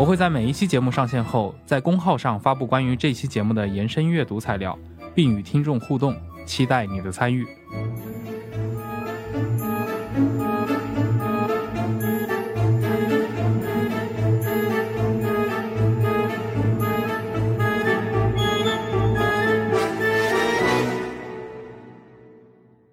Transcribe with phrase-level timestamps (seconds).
[0.00, 4.78] 我会在每一期节目上线后，在公号上发布关于这期节目的延伸阅读材料，
[5.14, 6.16] 并与听众互动，
[6.46, 7.46] 期待你的参与。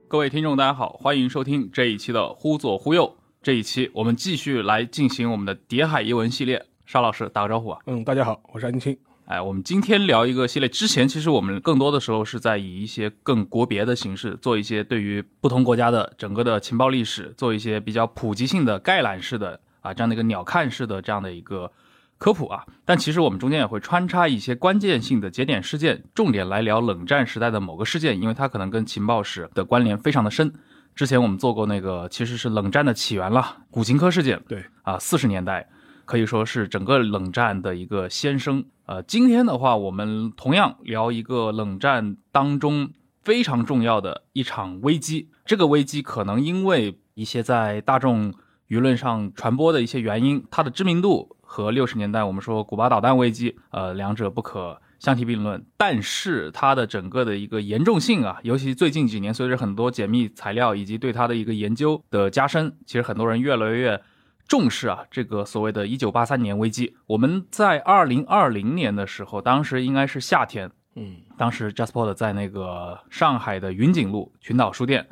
[0.09, 3.15] 各位听众，大家好，欢迎收听这一期的《忽左忽右》。
[3.41, 6.65] 这一期我们继续来进行我们的《谍海译文》系列。
[6.87, 7.79] 沙老师打个招呼啊！
[7.85, 8.97] 嗯，大家好，我是安青。
[9.25, 21.69] 哎，我们今天聊一个系列，之前其实我们更多的时候是在以一些更国别的形式，做一些对于不同国家的整个的情报历史，做一些比较普及性的概览式的啊这样的一个鸟瞰式的这样的一个
[22.17, 22.63] 科普啊。
[22.85, 30.53] 但其实我们中间也会穿插一些关键性的节点事件，重点来聊冷战时代的某个事件，因为它可能跟情报史的关联非常的深。
[30.95, 34.41] 之前我们做过那个其实是冷战的起源了，古琴科事件。
[34.47, 35.67] 对啊，四十年代。
[36.07, 38.63] 可以说是整个冷战的一个先声。
[38.85, 42.89] 呃，今天的话，我们同样聊一个冷战当中
[43.21, 45.29] 非常重要的一场危机。
[45.45, 48.33] 这个危机可能因为一些在大众
[48.69, 55.65] 舆论上传播的一些原因，它的知名度和六十年代我们说古巴导弹危机，呃，两者不可相提并论。
[55.75, 64.01] 但是它的整个的一个严重性啊，尤其最近几年，随着很多解密材料以及对它的一个研究的加深，其实很多人越来越。
[64.47, 75.05] 重视啊，这个所谓的“一九八三年危机”，我们在二零二零年的时候，当时应该是夏天，嗯，当时 JustPod 在那个上海的云锦路群岛书店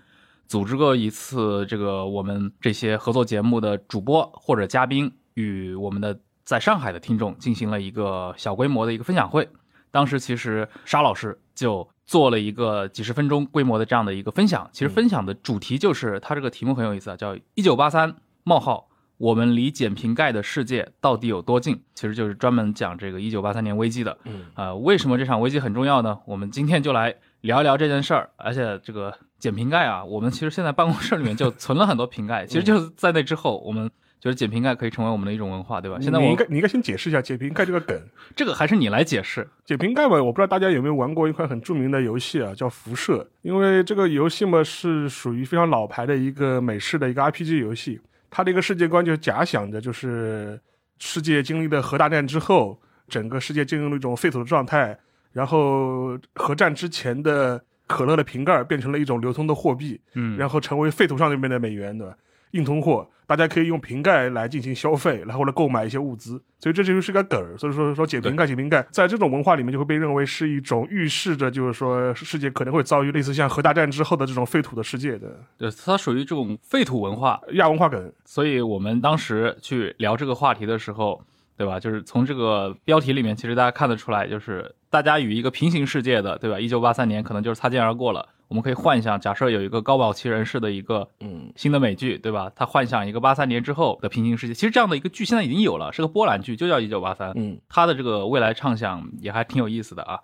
[0.47, 9.49] 组织过一次这个我们这些合作节目的主播或者嘉宾与我们的在上海的听众进行了一个小规模的一个分享会。
[9.91, 18.87] 当时其实沙老师就做了一个几十分钟规模的这样的一个分享，其实分享的主题就是他这个题目很有意思啊，叫“一九八三冒号”。
[19.17, 21.79] 我们离捡瓶盖的世界到底有多近？
[21.93, 24.17] 其实就是专门讲这个一九八三年危机的。
[24.25, 26.17] 嗯，呃，为什么这场危机很重要呢？
[26.25, 28.29] 我们今天就来聊一聊这件事儿。
[28.35, 32.45] 而且这个捡瓶盖啊，我们其实现在办公室里面就存了很多瓶盖。
[32.45, 33.89] 其实就是在那之后，我们
[34.19, 35.97] 觉得捡瓶盖可以成为我们的一种文化，对吧？
[36.01, 37.97] 现在我应该你应该先解释一下捡瓶盖这个梗。
[38.35, 39.47] 这个还是你来解释。
[39.63, 43.25] 捡瓶盖嘛，我不知道大家有没有玩过一款很著名的游戏啊，叫辐射。
[43.43, 48.01] 因为这个游戏嘛是属于非常老牌的一个美式的一个 RPG 游戏。
[48.35, 50.59] 他的一个世界观就假想着，就是
[50.99, 54.99] 世界经历了核大战之后，整个世界进入了一种废土的状态，
[55.31, 62.13] 然后核战之前的可乐的瓶盖变成了一种流通的货币，嗯，然后成为废土上那边的美元，对吧？
[62.51, 67.57] 硬通货，大家可以用瓶盖来进行消费，然后来购买一些物资，所以这就是个梗儿。
[67.57, 75.39] 所以说说捡瓶盖，捡瓶盖，在这种文化里面就会被认为是一种预示着，就是说世界可能会遭遇类似像核大战之后的这种废土的世界的。
[75.57, 78.11] 对，它属于这种废土文化亚文化梗。
[78.25, 81.23] 所以我们当时去聊这个话题的时候，
[81.57, 81.79] 对吧？
[81.79, 86.59] 就是从这个标题里面，其实大家看得出来，就是大家与一个平行世界的，对吧？
[86.59, 88.27] 一九八三年可能就是擦肩而过了。
[88.47, 92.51] 我们可以幻想，假设有一个高保奇人士的一个嗯新的美剧，对吧？
[92.55, 94.53] 他幻想一个八三年之后的平行世界。
[94.53, 97.29] 其实这样的一个剧现在已经有了，是个波兰剧，就叫《一九八三》。
[97.35, 100.19] 嗯，他的这个未来畅想也还挺有意思的啊。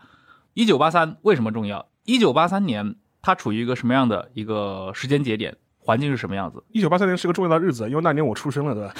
[0.53, 1.87] 一九八三为什么重要？
[2.03, 5.57] 一九八三年它处于一个什么样的一个时间节点？
[5.83, 6.63] 环境是什么样子？
[6.69, 8.93] 一九八三年是个重要的日子，因为那年我出生了，对吧？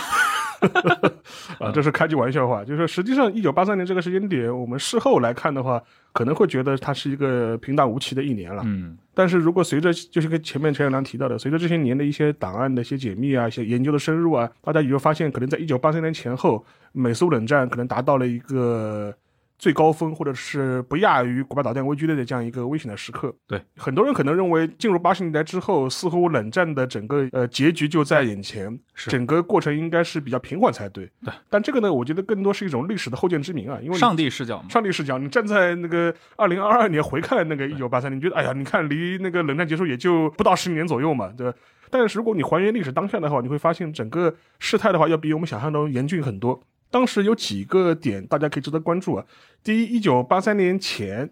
[1.60, 5.82] 啊，这是开句玩笑话，就是说实际上一九八三年这个时间点，我们事后来看的话，
[6.14, 8.62] 可能会觉得它是一个平淡无奇的一年了。
[8.66, 19.14] 嗯，但是如果随着就是跟前面陈小良提到的，随着这些年的一些档案的一些解密啊，一些研究的深入啊，大家也就发现，可能在一九八三年前后，美苏冷战可能达到了一个。
[19.62, 23.32] 最高峰，或者是不亚于古巴导弹危机的这样一个危险的时刻。
[23.46, 31.06] 对，很多人可能认为，进入八十年代之后，似乎冷战的整个呃结局就在眼前，整个过程应该是比较平缓才对。
[31.24, 41.56] 对，但这个呢，我觉得更多是一种历史的后见之明啊，因为上帝视角嘛，上帝视角，你站在那个二零二二年回看那个 一九八三年，你觉得哎呀，你看离那个冷战结束也就不到十年左右嘛，对吧？
[41.92, 46.60] 但是如果你还原历史当下的话，你会发现整个事态的话，要比我们想象中严峻很多。
[46.92, 49.26] 当时有几个点大家可以值得关注啊。
[49.64, 51.30] 第一，一九八三年前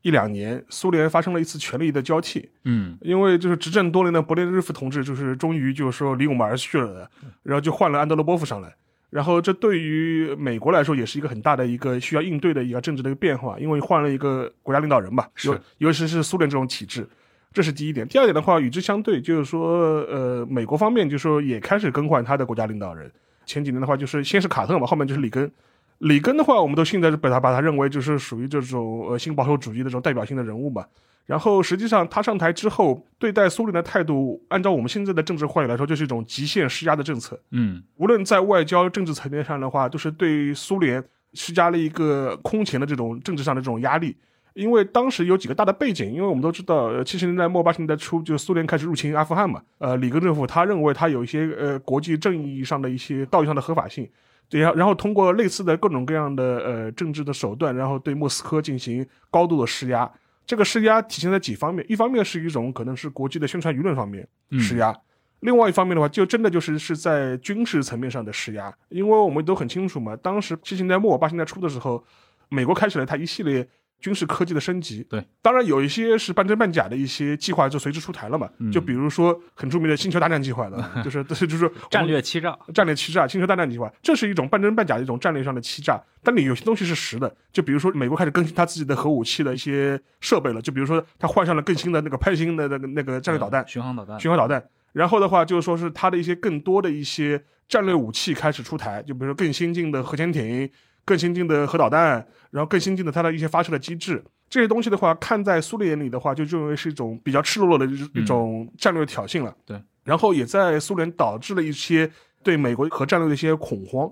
[0.00, 2.48] 一两年，苏联发生了一次权力的交替。
[2.64, 7.10] 嗯，因为就是执政多年的勃列日夫同志，就是终于就是说离我们而去了的，
[7.42, 8.74] 然后就换了安德罗波夫上来。
[9.10, 17.06] 然后这对于美国来说也是一个很大的一个需要应对的一个政治的一个变化，因为换了一个国家领导人嘛，是尤尤其是苏联这种体制，
[17.52, 18.08] 这是第一点。
[18.08, 23.12] 第二点的话，与之相对，就是说，呃，美国方面就是说也开始更换他的国家领导人。
[23.46, 25.50] 前几年的话，就是先是卡特嘛，后面就是里根。
[25.98, 30.84] 里根的话，我们都现在是把他把他认为就是属于这种呃新保守主义的这种代表性的人物嘛。
[31.26, 37.40] 然后实际上他上台之后，对待苏联的态度，按照我们现在的政治话语来说，就是一种极限施压的政策。
[37.52, 41.02] 嗯无论在外交政治层面上的话，都是对苏联
[41.34, 44.16] 施加了一个空前的这种政治上的这种压力。
[44.54, 49.62] 因为当时有几个大的背景，因为我们都知道，呃，七十年代末八十年代初，就苏联开始入侵阿富汗嘛。
[49.78, 54.08] 呃，里根政府他认为他有一些呃国际正义上的一些道义上的合法性，
[54.48, 60.10] 对呀，然后通过类似的各种各样的呃政治的手段，然后对莫斯科进行高度的施压。
[60.44, 64.26] 这个施压体现在几方面，一方面是一种可能是国际的宣传舆论方面
[64.58, 64.92] 施压，
[65.40, 72.04] 另外一方面的话，就真的就是是在军事层面上的施压，因为我们都很清楚嘛，当时七十年代末八十年代初的时候，
[72.48, 73.66] 美国开始了它一系列
[74.02, 75.02] 军事科技的升级。
[75.08, 85.98] 对，当然有一些是半真半假的一些计划就随之出台了嘛，嗯就比如说很著名的星球大战计划的， 就是 就是就是战略欺诈，战略欺诈、星球大战计划，这是一种半真半假的一种战略上的欺诈。
[86.22, 94.62] 但你有些东西是实的，就比如说美国开始更新它自己的核武器的一些设备了，就比如说它换上了更新的那个派星的那个那个战略导弹、巡航导弹，巡航导弹。
[94.92, 100.70] 然后的话，就是说是它的一些更多的一些战略武器开始出台，就比如说更先进的核潜艇、
[101.04, 104.22] 更先进的核导弹，然后更先进的它的一些发射的机制。
[104.48, 109.56] 这些东西的话，看在苏联眼里的话，就认为是一种比较赤裸裸的一种战略挑衅了。
[109.64, 112.10] 对，然后也在苏联导致了一些
[112.42, 114.10] 对美国核战略的一些恐慌，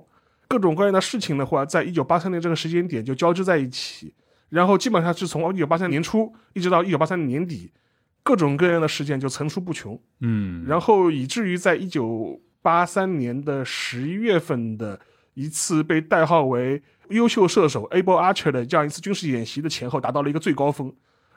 [0.48, 4.14] 各种各样的事情的话，在一九八三年这个时间点就交织在一起，
[4.48, 7.70] 然后基本上是从一九八三年初一直到一九八三年年底，
[8.22, 10.00] 各种各样的事件就层出不穷。
[10.20, 14.98] 嗯，然后以至于在一九八三年的十一月份的
[15.40, 20.92] 一次被代号为“优秀射手 ”Able Archer 的这样一次军事演习的前后，达到了一个最高峰。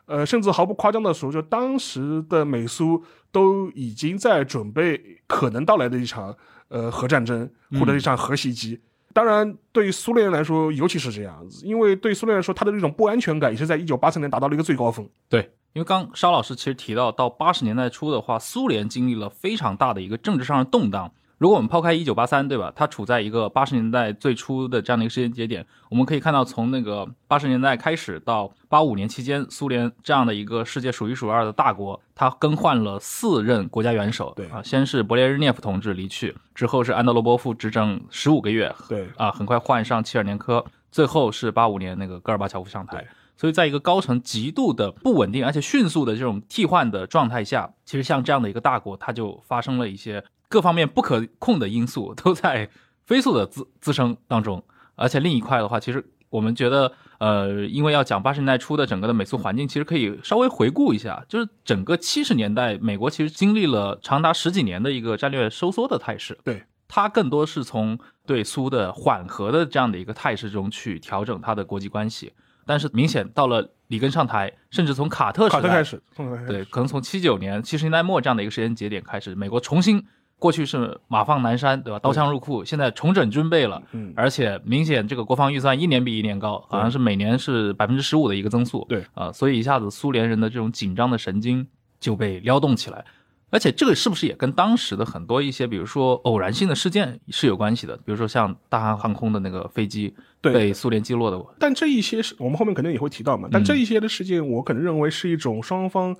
[0.05, 3.01] 呃，甚至毫不夸张的说，就当时的美苏
[3.31, 6.35] 都已经在准备可能到来的一场
[6.67, 8.81] 呃核战争或者一场核袭击。
[9.13, 15.07] 当然，对于苏联人来说，尤其是这样子，因为对苏联来说，他的这种不安全感也是在一九八三年达到了一个最高峰。
[15.29, 21.13] 对，因为刚沙老师其实提到，到八十年代初的话，苏联经历了非常大的一个政治上的动荡。
[21.43, 22.71] 如果我们抛开一九八三，对吧？
[22.73, 34.31] 它处在一个八十年代最初的这样的一个时间节点，我们可以看到，从那个八十年代开始到八五年期间，苏联这样的一个世界数一数二的大国，它更换了四任国家元首。
[34.37, 40.63] 对啊，先是勃列日涅夫同志离去，之后是安德罗波夫执政十五个月，对，啊，很快换上切尔年科，
[40.93, 43.05] 最后是八五年那个戈尔巴乔夫上台。
[43.35, 52.69] 所以，在一个高层极度的不稳定而且迅速的这种替换的状态下，其实像这样的一个大国，它就发生了一些各方面不可控的因素都在
[53.07, 54.63] 飞速的滋滋生当中。
[54.93, 66.37] 而且另一块的话，其实我们觉得，呃，因为要讲八十年代初的整个的美苏环境，其实可以稍微回顾一下，就是整个七十年代，美国其实经历了长达十几年的一个战略收缩的态势。
[66.43, 67.97] 对，它更多是从
[68.27, 72.31] 对苏的缓和的这样的一个态势中去调整它的国际关系。
[72.65, 76.01] 但是明显到了里根上台，甚至从卡特卡特开始
[76.47, 80.05] 对，可能从七九年、七十年代末这样的一个时间节点开始，美国重新
[80.39, 81.99] 过去是马放南山，对吧？
[81.99, 88.85] 刀枪入库，现在重整军备了，嗯，而且明显这个国防预算一年比一年高，好像是每年是百分之十五的一个增速。
[88.89, 91.65] 对啊、所以一下子苏联人的这种紧张的神经
[91.99, 93.05] 就被撩动起来。
[93.49, 97.95] 而且这个是不是也跟当时的很多一些，比如说偶然性的事件是有关系的？
[97.97, 103.47] 比如说像大韩航空的那个飞机被苏联击落的，但这一些是我们后面肯定也会提到嘛。
[103.51, 106.15] 但这一些的事件，我可能认为是一种双方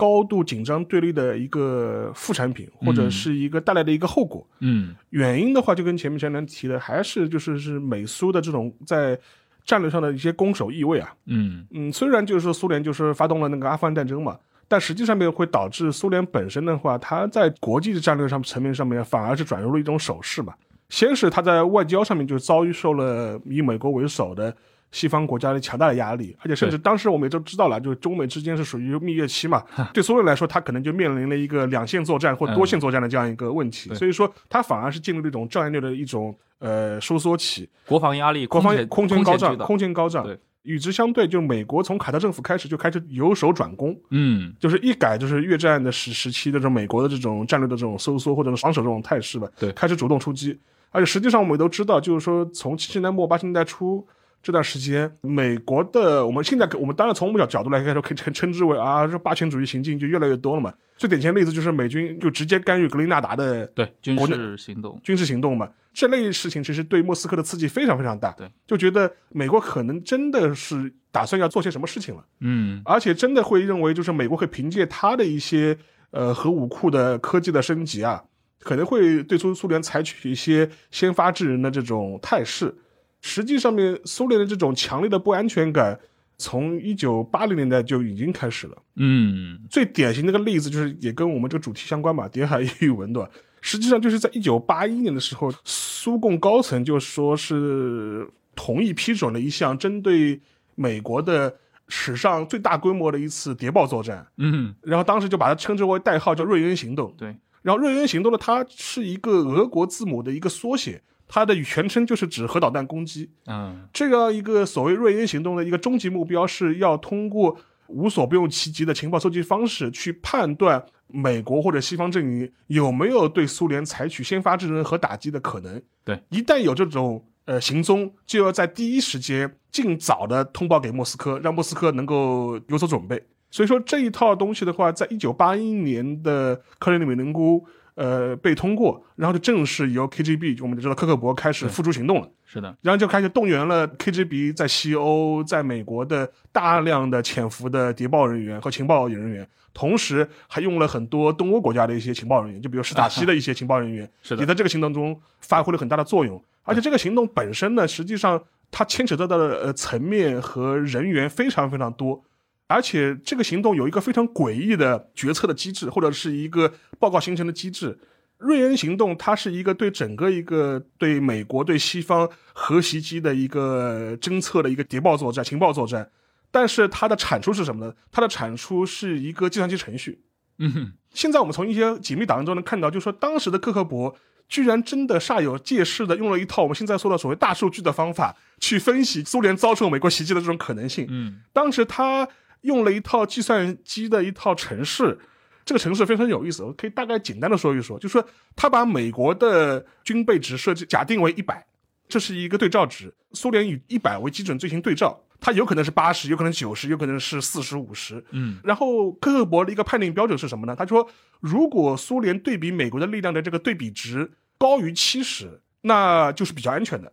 [0.00, 4.46] 高度紧张对立的一个副产品，或者是一个带来的一个后果。
[4.60, 9.18] 嗯原因的话，就跟前面前面提的，还是就是是美苏的这种在
[9.62, 11.12] 战略上的一些攻守意味啊。
[11.26, 20.54] 嗯嗯，虽然就是说苏联就是发动了那个阿富汗战争嘛，但实际上面会导致苏联本身的话，它在国际的战略上层面上面反而是转入了一种守势嘛。
[20.88, 24.56] 先是它在外交上面就遭遇受了以美国为首的
[24.92, 29.62] 西方国家的强大的压力，而且甚至当时我们也都知道了，就是中美之间是属于蜜月期嘛。
[29.92, 37.68] 对苏联来说，它可能就面临了一个两线作战或多线作战的这样一个问题，对所以说它反而是进入了一种战略的一种呃收缩期。
[37.86, 40.38] 国防压力，国防空空前高涨，空前高涨对。
[40.62, 50.58] 与之相对，就是美国从卡特政府开始就开始由守转攻，嗯就是一改就是越战的时时期的这种美国的这种战略的这种收缩或者是防守这种态势吧，对开始主动出击。
[50.90, 54.06] 而且实际上我们也都知道，就是说从七十年代末八十年代初
[54.42, 60.72] 这段时间，美国的我们现在我们当然从我们角角度来看说，可以称称之为啊，这霸权主义行径就越来越多了嘛。
[60.96, 65.68] 最典型的例子就是美军就直接干预格林纳达的对军事行动，军事行动嘛。
[65.92, 75.76] 这类事情其实对莫斯科的刺激非常非常大，对，就觉得美国可能真的是打算要做些什么事情了，嗯而且真的会认为就是美国会凭借它的一些
[76.12, 78.22] 呃核武库的科技的升级啊，
[78.60, 82.74] 可能会对苏苏联采取一些先发制人的这种态势。
[83.20, 85.98] 实际上面，苏联的这种强烈的不安全感，
[86.38, 88.76] 从一九八零年代就已经开始了。
[88.96, 93.30] 嗯最典型的一个例子就是也跟我们这个主题相关吧，谍海语文对吧？
[93.60, 100.40] 实际上就是在一九八一年的时候，苏共高层就说是同意批准了一项针对
[100.74, 101.54] 美国的
[101.88, 107.14] 史上最大规模的一次谍报作战，嗯，然后当时就把它称之为代号叫瑞恩行动。
[107.18, 113.30] 对，然后瑞恩行动呢，它是一个俄国字母的一个缩写，它的全称就是指核导弹攻击。
[113.46, 117.56] 嗯这个一个所谓瑞恩行动的一个终极目标是要通过
[117.86, 125.80] 无所不用其极的情报搜集方式去判断美国或者西方阵营有没有对苏联采取先发制人和打击的可能。
[126.04, 133.22] 对，一旦有这种呃行踪，就要在第一时间尽早的通报给莫斯科，让莫斯科能够有所准备。
[133.52, 137.64] 所以说这一套东西的话，在一九八一年的克里姆林宫
[138.00, 142.28] 呃被通过，然后就正式由 KGB，我们就知道科克伯开始付诸行动了。
[142.46, 156.42] 是的，然后就开始动员了 KGB 在西欧、在美国的大量的潜伏的谍报人员和情报人员，同时还用了很多东欧国家的一些情报人员，就比如史塔西的一些情报人员， 是的也在这个行动中发挥了很大的作用。
[156.62, 162.24] 而且这个行动本身呢，实际上它牵扯到的呃层面和人员非常非常多。
[162.70, 167.98] 而且这个行动有一个非常诡异的决策的机制，或者是一个报告形成的机制。
[168.38, 176.08] 瑞恩行动，它是一个对整个一个对美国、对西方核袭击的一个侦测的一个谍报作战、情报作战，
[176.52, 177.92] 但是它的产出是什么呢？
[178.12, 180.22] 它的产出是一个计算机程序。
[180.58, 184.14] 嗯现在我们从一些解密档案中能看到，就是说当时的克克伯
[184.48, 191.06] 居然真的煞有介事的用了一套我们现在说的所谓大数据的方法去分析苏联遭受美国袭击的这种可能性。
[191.10, 192.28] 嗯当时他
[192.62, 195.18] 用了一套计算机的一套程式，
[195.64, 198.26] 这个城市非常有意思，我可以大概简单的说一说，就是说
[198.56, 201.64] 他把美国的军备值设计假定为一百，
[202.08, 208.22] 这是一个对照值，苏联以一百为基准进行对照，它有可能是八十，有可能九十，有可能是四十五十。
[208.30, 210.74] 嗯然后克克伯的一个判定标准是什么呢？
[210.76, 211.08] 他说，
[211.40, 217.10] 如果苏联对比美国的力量的这个对比值高于七十，那就是比较安全的，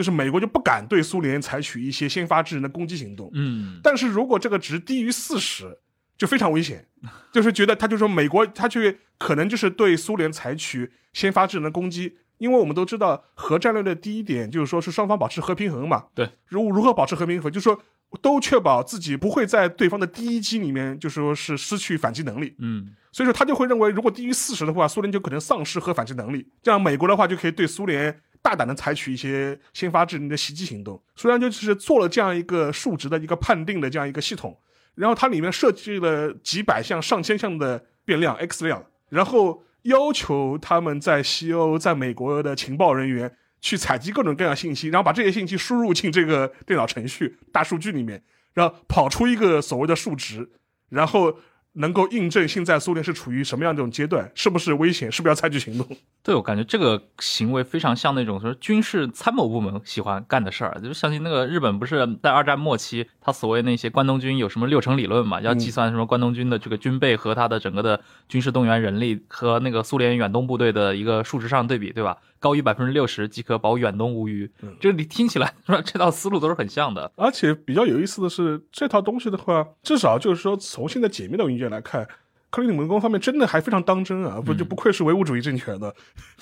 [0.00, 3.30] 就是美国就不敢对苏联采取一些先发制人的攻击行动。
[3.34, 5.78] 嗯但是如果这个值低于四十，
[6.16, 6.86] 就非常危险，
[7.30, 16.06] 就是觉得他就说美国他去可能就是对苏联采取先发制人的攻击，因为我们都知道核战略的第一点就是说是双方保持核平衡嘛。
[16.14, 17.78] 对，如如何保持核平衡，就是说
[18.22, 22.54] 都确保自己不会在对方的第一击里面就说是失去反击能力。
[22.60, 26.46] 嗯所以说他就会认为，如果低于四十的话，苏联就可能丧失核反击能力。
[26.62, 31.02] 这样美国的话就可以对苏联大胆的采取一些先发制人的袭击行动。
[31.14, 34.58] 虽然就是做了这样一个数值的一个判定的这样一个系统，
[34.94, 48.22] 然后它里面设计了几百项、上千项的变量 X 量，然后要求他们在西欧、在美国的情报人员去采集各种各样信息，然后把这些信息输入进这个电脑程序大数据里面，
[48.54, 50.50] 然后跑出一个所谓的数值，
[50.88, 51.38] 然后
[51.74, 55.86] 能够印证现在苏联是处于什么样这种阶段，是不是危险，是不是要采取行动？
[56.22, 72.18] 对我感觉这个行为非常像那种说军事参谋部门喜欢干的事儿，就是相信那个日本不是在二战末期，他所谓那些关东军有什么六成理论嘛，要计算什么关东军的这个军备和他的整个的军事动员人力和那个苏联远东部队的一个数值上对比，对吧？
[72.40, 74.50] 高于百分之六十即可保远东无虞。
[74.80, 75.80] 这你听起来是吧？
[75.84, 77.12] 这套思路都是很像的。
[77.14, 82.08] 而且比较有意思的是，这套东西的话，至少就是说从现在解密的文件来看。
[82.50, 85.94] 克里姆林宫方面真的还非常当真啊，不就不愧是唯物主义政权的，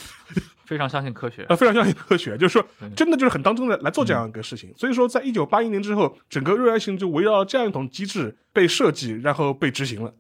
[0.64, 1.42] 非常相信科学。
[1.44, 4.72] 啊，非常相信科学， 就是说真的就是很当真的来做这样一个事情。
[4.76, 10.14] 所以说，在一九八一年之后，整个瑞安行就围绕这样一种机制被设计，然后被执行了。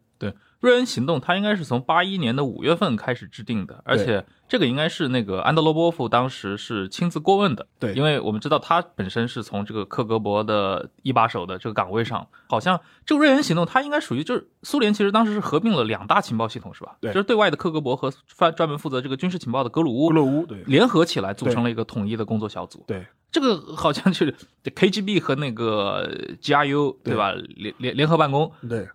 [0.60, 7.66] 对，瑞恩行动它应该是从八一年的五月份开始制定的，而且这个应该是那个安德罗波夫当时是亲自过问的。
[7.78, 16.96] 对因为我们知道他本身是从这个克格勃的一把手的这个岗位上，好像这个瑞恩行动它应该属于就是苏联其实当时是合并了两大情报系统是吧？
[17.00, 22.84] 对就是对外的克格勃和专专门负责这个军事情报的格鲁乌格鲁乌对联合起来组成了一个统一的工作小组。
[22.86, 24.34] 对这个好像就是
[24.64, 26.10] KGB 和那个
[26.40, 27.32] GRU 对吧？
[27.32, 28.88] 联联联合办公，对，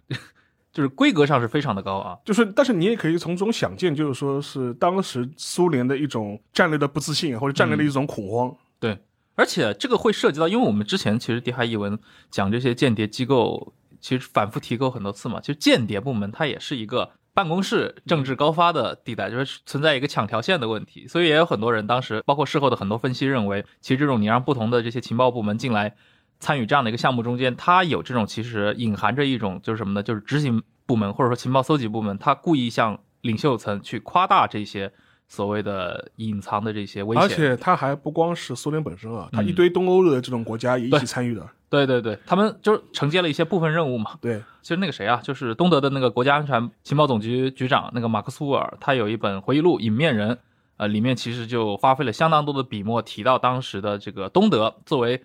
[0.73, 2.17] 就是规格上是非常的高啊。
[2.25, 8.53] 就是，但是你也可以从中想见，就是说是当时苏联的一种战略的不自信，或者战略的一种恐慌。
[8.79, 8.97] 对，
[9.35, 11.97] 而且这个会涉及到，因为我们之前其实《谍海译文》
[12.31, 15.39] 讲这些间谍机构，其实反复提过很多次嘛。
[15.39, 25.95] 其实间谍部门它也是一个办公室政治高发的地带，就是存在一个抢条线的问题，所以也有很多人当时，包括事后的很多分析认为，其实这种你让不同的这些情报部门进来
[26.43, 30.03] 参与这样的一个项目中间，它有这种其实隐含着一种就是什么呢？
[30.03, 34.91] 就是执行部门或者说情报搜集部门，他故意向领袖层去夸大这些
[35.29, 41.47] 所谓的隐藏的这些危险，而且他还不光是苏联本身啊，它嗯一堆东欧的这种国家也一起参与的。
[41.69, 44.11] 对对对，他们就是承接了一些部分任务嘛。
[44.21, 50.31] 对，其实那个谁啊，就是东德的那个国家安全情报总局局长那个马克苏尔，他有一本回忆录《隐面人》，
[50.77, 55.23] 呃，里面其实就花费了相当多的笔墨，提到当时的这个东德作为，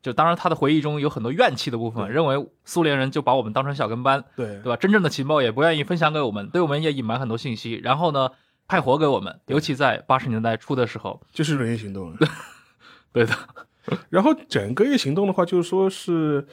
[0.00, 4.76] 就当然他的回忆中有很多怨气的部分，认为苏联人就把我们当成小跟班，对对吧？
[4.76, 8.30] 真正的情报也不愿意分享给我们，对我们也隐瞒很多信息，然后呢
[8.68, 12.14] 派活给我们，尤其在八十年代初的时候，就是人员行动。
[13.12, 13.34] 对的，
[14.10, 16.46] 然后整个夜行动的话，就是说是，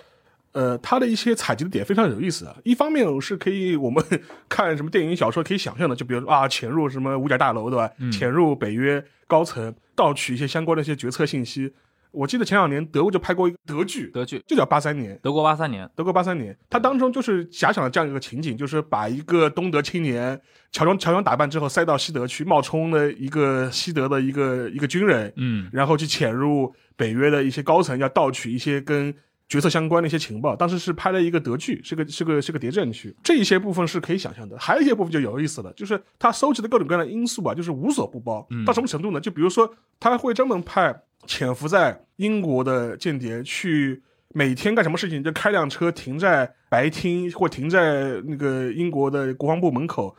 [0.53, 2.55] 呃，他的一些采集的点非常有意思啊。
[2.63, 4.03] 一方面是可以我们
[4.49, 7.91] 看什么电影、小说可以想象的，就比如说啊，潜入什么五角大楼，对吧？
[8.11, 11.73] 潜入北约高层，盗取一些相关的一些决策信息。
[12.15, 15.19] 我记得前两年德国就拍过一个德剧，德剧，就叫八三年。
[15.21, 20.39] 德国八三年，德国八三年，它当中就是假想了这样一个情景，就是把一个东德青年
[20.71, 29.13] 乔装乔装打扮之后塞到西德去冒充的一个西德的一个一个军人，嗯然后去潜入北约的一些高层，要盗取一些跟
[29.47, 30.55] 决策相关的一些情报。
[30.55, 34.57] 当时是拍了一个德剧，是个是个是个谍战剧，这一些部分是可以想象的。
[34.57, 38.47] 还有一些部分就有意思了，就是他收集的各种各样的因素啊，就是无所不包。
[38.65, 39.19] 到什么程度呢？
[39.19, 44.03] 就比如说，他会专门派潜伏在英国的间谍去。
[44.37, 45.23] 每天干什么事情？
[45.23, 50.13] 就开辆车停在白厅或停在那个英国的国防部门口，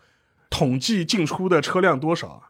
[0.49, 2.43] 统计进出的车辆多少，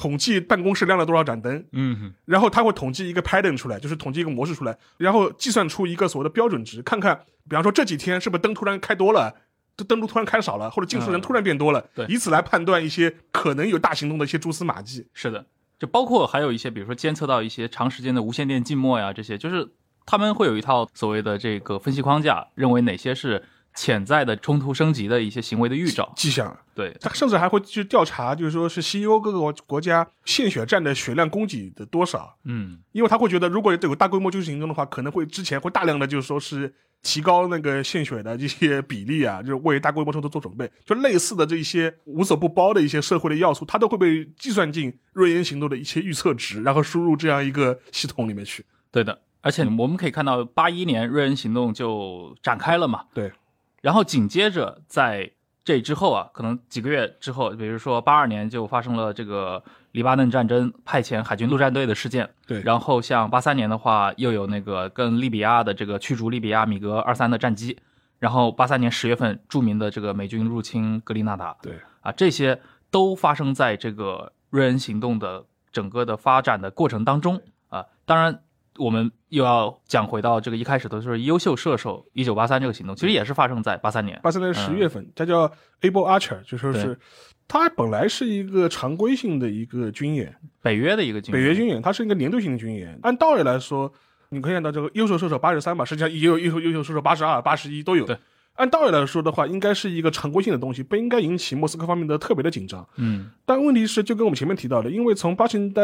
[0.00, 9.34] 统计办公室亮了多少盏灯，嗯然后他会统计一个 pattern 出来，就是统计一个模式出来，然后计算出一个所谓的标准值，看看，比方说这几天是不是灯突然开多了，
[9.76, 12.06] 这灯路突然开少了，或者进出人嗯突然变多了，对。
[12.06, 15.06] 以此来判断一些可能有大行动的一些蛛丝马迹。
[15.12, 15.44] 是的，
[15.78, 19.68] 就包括还有一些，比如说监测到一些长时间的无线电静默呀，这些就是
[20.06, 26.12] 他们会有一套所谓的这个分析框架，认为哪些是潜在的冲突升级的一些行为的预兆。
[26.16, 48.64] 迹象，对，他甚至还会去调查，就是说是西欧各个国国家献血站的血量供给的多少，嗯，因为他会觉得，如果有大规模军事行动的话，可能会之前会大量的就是说是提高那个献血的这些比例啊，就是为大规模冲突做准备，就类似的这一些无所不包的一些社会的要素，它都会被计算进瑞恩行动的一些预测值，然后输入这样一个系统里面去。
[48.90, 49.20] 对的。
[49.42, 53.32] 而且我们可以看到，八一年瑞恩行动就展开了嘛，对，
[53.80, 55.30] 然后紧接着在
[55.64, 59.62] 这之后啊，可能几个月之后，比如说八二年就发生了这个
[59.92, 62.62] 黎巴嫩战争派遣海军陆战队的事件，对。
[62.62, 67.78] 然后像八三年的话，又有那个跟利比亚的这个驱逐利比亚米格二三的战机，
[68.18, 71.78] 然后八三年十月份著名的这个美军入侵格林纳达，对。
[72.00, 77.40] 啊，这些都发生在这个瑞恩行动的整个的发展的过程当中。
[77.68, 77.86] 啊。
[78.06, 78.42] 当然，
[78.80, 84.18] 我们又要讲回到这个一开始的就是优秀射手一九八三这个行动，其实也是发生在八三年。
[84.22, 85.46] 八三年十月份，它叫
[85.82, 86.98] Able Archer，就说是
[87.46, 92.98] 它本来是一个常规性的一个军演，北约的一个军北约军演，它是一个年度性的军演。
[93.02, 93.92] 按道理来说，
[94.30, 98.06] 你可以看到这个优秀射手八十三吧，实际上也有优秀优秀射手八十二、八十一都有。
[98.06, 98.16] 对，
[98.54, 102.88] 按道理来说的话，应该是一个常规性的东西，不应该引起莫斯科方面的特别的紧张。
[102.96, 105.82] 嗯但问题是，就跟我们前面提到的，因为从八十年代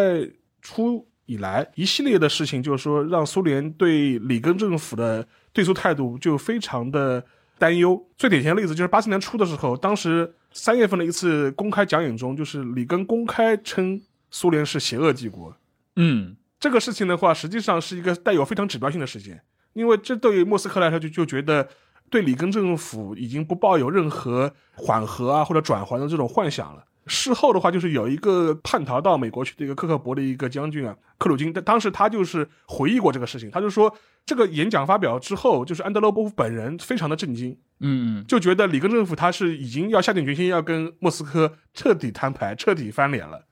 [0.63, 7.25] 初以来，一系列的事情，就是说让苏联对里根政府的对苏态度就非常的
[7.59, 8.01] 担忧。
[8.17, 15.55] 最典型的例子就是八四年初的时候，当时三月份的一次公开讲演中，就是里根公开称苏联是邪恶帝国。
[15.97, 19.43] 嗯这个事情的话，实际上是一个带有非常指标性的事件，
[19.75, 21.69] 因为这对于莫斯科来说就就觉得
[22.09, 26.85] 对里根政府已经不抱有任何缓和啊或者转圜的这种幻想了。
[27.07, 43.45] 事后的话，就是有一个叛逃到美国去的一个克克伯的一个将军啊，克鲁金，但当时他就是回忆过这个事情，他就说这个演讲发表之后，就是安德罗波夫本人非常的震惊，嗯嗯，就觉得里根政府他是已经要下定决心要跟莫斯科彻底摊牌、彻底翻脸了。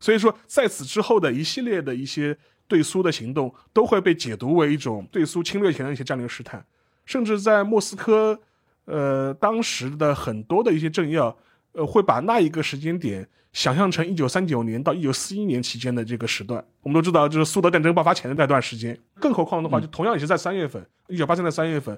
[0.00, 2.36] 所以说，在此之后的一系列的一些
[2.68, 6.64] 对苏的行动，都会被解读为一种对苏侵略前的一些战略试探，
[7.04, 8.38] 甚至在莫斯科，
[8.84, 11.36] 呃，当时的很多的一些政要，
[11.78, 16.62] 呃，会把那一个时间点想象成一九三九年到一九四一年期间的这个时段。
[16.82, 18.98] 我们都知道，就是苏德战争爆发前的那段时间。
[19.20, 21.96] 更何况的话，就同样也是在三月份，一九八三年三月份，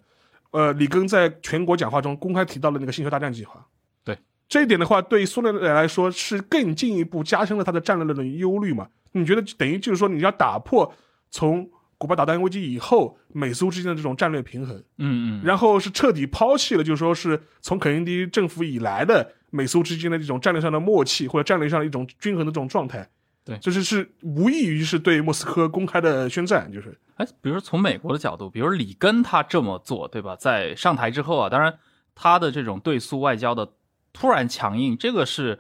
[0.51, 3.67] 呃，里根在全国讲话中公开提到了那个星球大战计划。
[4.05, 8.87] 对这一点的话，对苏联来说是更进一步加深了他的战略的忧虑嘛？
[9.13, 10.93] 你觉得等于就是说你要打破
[11.31, 23.09] 从古巴导弹危机以后美苏之间的这种战略平衡，嗯嗯，然后是彻底抛弃了，就是说是从肯尼迪政府以来的美苏之间的这种战略上的默契，或者战略上的一种均衡的这种状态。
[23.43, 30.37] 对就是是无异于是对莫斯科公开的宣战，就是哎，比如说从美国的角度，比如里根他这么做，对吧？
[30.37, 31.79] 在上台之后啊，当然
[32.15, 33.73] 他的这种对苏外交的
[34.13, 35.59] 突然强硬，这个是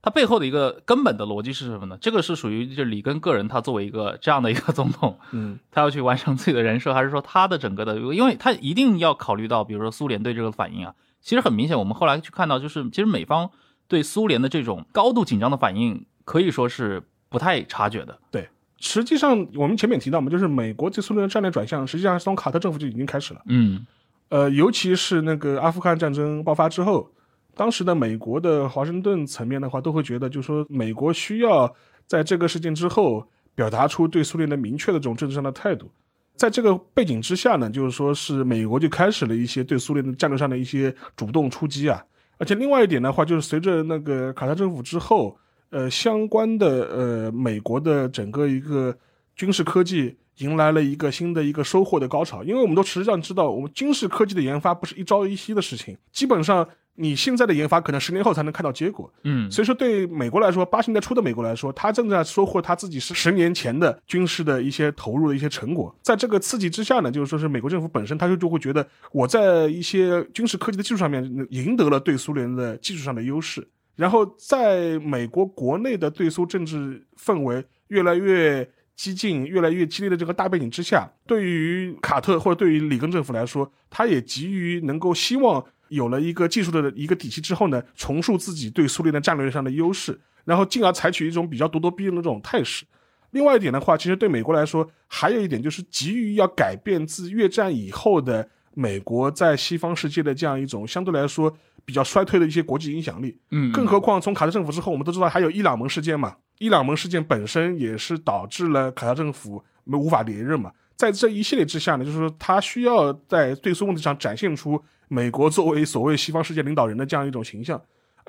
[0.00, 1.98] 他背后的一个根本的逻辑是什么呢？
[2.00, 10.94] 这个是属于就里根个人，他作为一个这样的一个总统， 嗯，他要去完成自己的人设，还是说他的整个的，因为他一定要考虑到，比如说苏联对这个反应啊。
[11.28, 13.50] 其实很明显，我们后来去看到，就是其实美方
[13.86, 18.18] 对苏联的这种高度紧张的反应，可以说是不太察觉的。
[18.30, 23.42] 对实际上我们前面提到嘛，就是美国对苏联的战略转向，实际上是从卡特政府就已经开始了。
[23.44, 23.86] 嗯
[24.30, 27.10] 呃，尤其是那个阿富汗战争爆发之后，
[27.54, 31.70] 当时的美国的华盛顿层面的话，都会觉得，就是说美国需要
[32.06, 33.22] 在这个事件之后
[33.54, 35.90] 表达出对苏联的明确的这种政治上的态度。
[36.38, 42.02] 在这个背景之下呢，就是说是美国就开始了一些对苏联的战略上的一些主动出击啊。
[42.38, 45.36] 而且另外一点的话，就是随着那个卡特政府之后，
[45.70, 48.96] 呃，相关的呃美国的整个一个
[49.34, 52.44] 军事科技迎来了一个新的一个收获的高潮。
[52.44, 59.10] 因为我们都实际上知道，我们军事科技的研发不是一朝一夕的事情，基本上你现在的研发可能十年后才能看到结果。
[59.22, 65.94] 嗯所以说，对美国来说，八十年代初的美国来说，他正在收获他自己是十年前的军事的一些投入的一些成果。
[66.02, 73.66] 在这个刺激之下呢，就是说是美国政府本身，他就就会觉得我在一些军事科技的技术上面赢得了对苏联的技术上的优势。
[73.94, 92.84] 然后，在美国国内的对苏政治氛围越来越激进、越来越激烈的这个大背景之下，对于卡特或者对于里根政府来说，他也急于能够希望有了一个技术的一个底气之后呢，重塑自己对苏联的战略上的优势，然后进而采取一种比较咄咄逼人的这种态势。
[93.32, 103.36] 另外一点的话，其实对美国来说，还有一点就是急于要改变自越战以后的美国在西方世界的这样一种相对来说比较衰退的一些国际影响力。
[103.50, 110.72] 嗯，更何况从卡特政府之后，我们都知道还有伊朗门事件嘛，伊朗门事件本身也是导致了卡特政府无法连任嘛。
[110.98, 117.80] 在这一系列之下呢，就是说他需要在对苏问题上展现出美国作为所谓西方世界领导人的这样一种形象。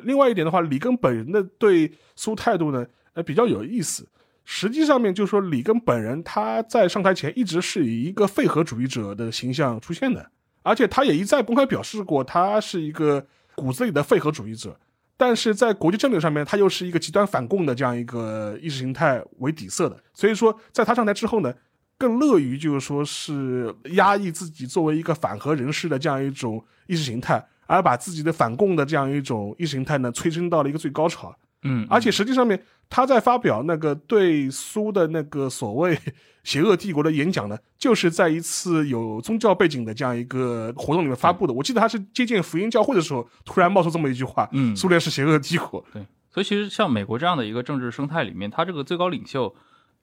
[0.03, 4.07] 另外一点的话，里根本人的对苏态度呢，呃，比较有意思。
[4.45, 10.29] 实际上面就是说，里根本人他在上台前一直是以一个废核主义者的形象出现的，
[10.61, 14.79] 而且他也一再公开表示过，他是一个骨子里的废核主义者。
[15.17, 21.53] 但是在国际政治上面，他又是一个极端反共的这样一个意识形态为底色的，所以说在他上台之后呢，
[21.99, 31.35] 更乐于就是说是压抑自己作为一个反核人士的这样一种意识形态，而把自己的反共的这样一种意识形态呢催生到了一个最高潮。
[31.63, 35.99] 嗯，而且实际上面，他在发表那个对苏的那个所谓
[36.45, 41.53] 邪恶帝国的演讲呢，就是在一次有宗教背景的这样一个活动里面发布的。
[41.53, 45.85] 我记得他是接见福音教会的时候，突然冒出这么一句话：“嗯苏联是邪恶帝国。
[45.91, 49.53] 对，所以其实像美国这样的一个政治生态里面，他这个最高领袖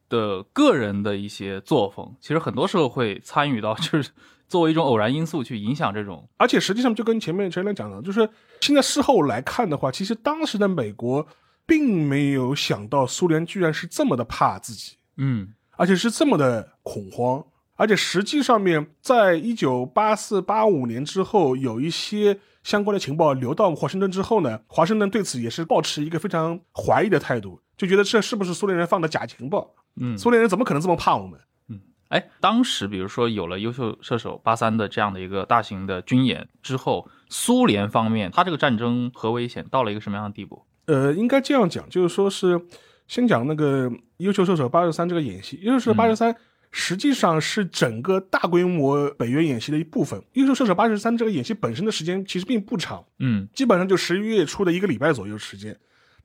[0.09, 4.11] 的个人的一些作风，其实很多时候会参与到，就是
[4.49, 6.29] 作为一种偶然因素去影响这种。
[6.37, 8.29] 而且实际上就跟前面陈亮讲的，就是
[8.61, 11.27] 现在事后来看的话，其实当时的美国
[11.67, 14.97] 并没有想到苏联居然是这么的怕自己。
[15.17, 29.75] 嗯而且是这么的恐慌，而且实际上面，在一九八四八五年之后，有一些相关的情报流到华盛顿之后呢，华盛顿对此也是保持一个非常怀疑的态度，就觉得这是不是苏联人放的假情报？
[29.97, 31.39] 嗯，苏联人怎么可能这么怕我们？
[31.69, 40.65] 嗯哎，当时比如说有了优秀射手八三的这样的一个大型的军演之后，苏联方面他这个战争核危险到了一个什么样的地步？
[40.85, 42.61] 呃，应该这样讲，就是说是
[43.09, 46.35] 先讲那个优秀射手八十三这个演习，优秀射手八十三
[46.71, 50.23] 实际上是整个大规模北约演习的一部分。
[50.35, 55.77] 优秀射手八十三这个演习本身的时间其实并不长，嗯基本上就十一月初的一个礼拜左右时间。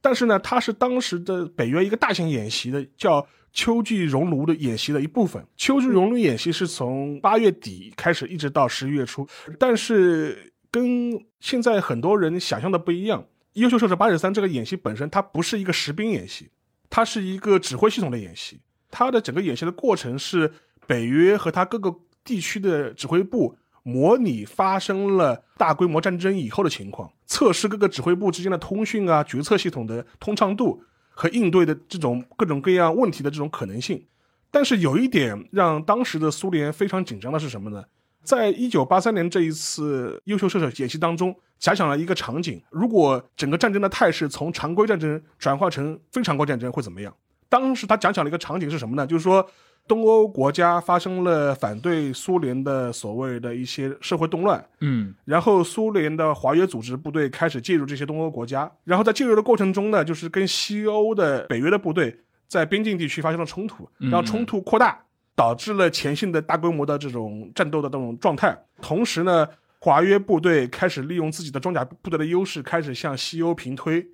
[0.02, 5.46] 但是呢，它是当时的北约一个大型演习的叫秋季熔炉的演习的一部分。
[5.56, 9.28] 秋季熔炉演习是从八月底开始，一直到十一月初。
[9.60, 16.50] 但是跟现在很多人想象的不一样，优秀射手八十三这个演习本身它不是一个实兵演习，
[16.90, 18.60] 它是一个指挥系统的演习。
[18.90, 20.52] 它的整个演习的过程是
[20.88, 34.06] 北约和它各个地区的指挥部模拟发生了大规模战争以后的情况，测试各个指挥部之间的通讯啊、决策系统的通畅度和应对的这种各种各样问题的这种可能性。
[34.52, 37.84] 但是有一点让当时的苏联非常紧张的是什么呢？
[38.24, 47.12] 在一九八三年这一次优秀射手演习当中，假想了一个场景：如果整个战争的态势从常规战争转化成非常规战争会怎么样？
[47.50, 49.08] 当时他假想了一个场景是什么呢？
[49.08, 49.46] 就是说，
[49.91, 64.97] 东欧国家发生了反对苏联的所谓的一些社会动乱，嗯然后苏联的华约组织部队开始介入这些东欧国家，然后在介入的过程中呢，就是跟西欧的北约的部队在边境地区发生了冲突，嗯然后冲突扩大，
[65.36, 68.58] 导致了前线的大规模的这种战斗的这种状态。
[68.82, 69.45] 同时呢，
[69.80, 74.08] 华约部队开始利用自己的装甲部队的优势，开始向西欧平推。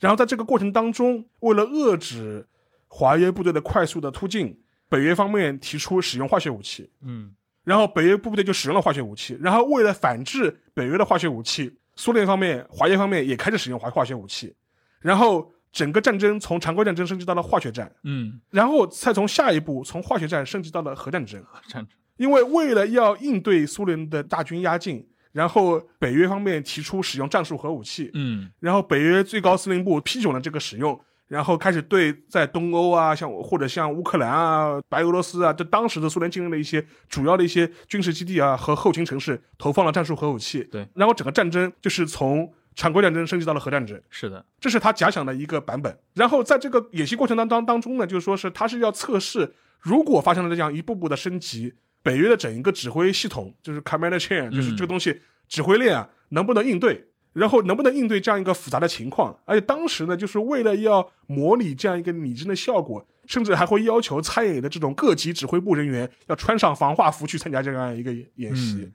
[0.00, 2.46] 然后在这个过程当中，为了遏制
[2.86, 4.58] 华约部队的快速的突进，
[4.88, 7.34] 北约方面提出使用化学武器，嗯。
[7.64, 14.54] 然后北约部队就使用了化学武器，然后为了反制北约的化学武器，苏联方面、华约方面也开始使用化化学武器，
[15.00, 21.44] 然后整个战争从常规战争升级到了化学战，嗯，然后再从下一步从化学战升级到了核战争。
[21.44, 28.50] 核战争，因为为了要应对苏联的大军压境，然后北约方面提出使用战术核武器，嗯。
[28.60, 40.64] 然后北约最高司令部批准了这个使用，然后开始对在东欧啊，像或者像乌克兰啊、白俄罗斯啊，这当时的苏联境内的一些主要的一些军事基地啊和后勤城市投放了战术核武器。
[40.64, 44.00] 对，然后整个战争就是从常规战争升级到了核战争。
[44.08, 45.98] 是的，这是他假想的一个版本。
[46.14, 57.07] 然后在这个演习过程当当当中呢，就是说是他是要测试，如果发生了这样一步步的升级，北约的整一个指挥系统，就是 command chain，就是这个东西指挥链啊，能不能应对？
[57.38, 59.38] 然后能不能应对这样一个复杂的情况？
[59.44, 68.78] 而且当时呢，就是为了要模拟这样一个拟真的效果，甚至还会要求参演的这种各级指挥部人员要穿上防化服去参加这样一个演习。
[68.80, 68.92] 嗯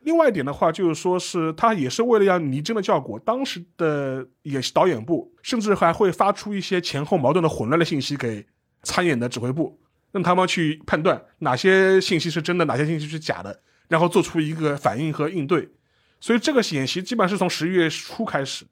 [0.00, 8.46] 另外一点的话，就是说是他也是为了要拟真的效果，当时的演习导演部甚至还会发出一些前后矛盾的混乱的信息给
[8.84, 9.80] 参演的指挥部，
[10.12, 15.68] 让他们去判断哪些信息是真的，哪些信息是假的，然后做出一个反应和应对。
[16.20, 18.64] 所以这个演习基本上是从十一月初开始，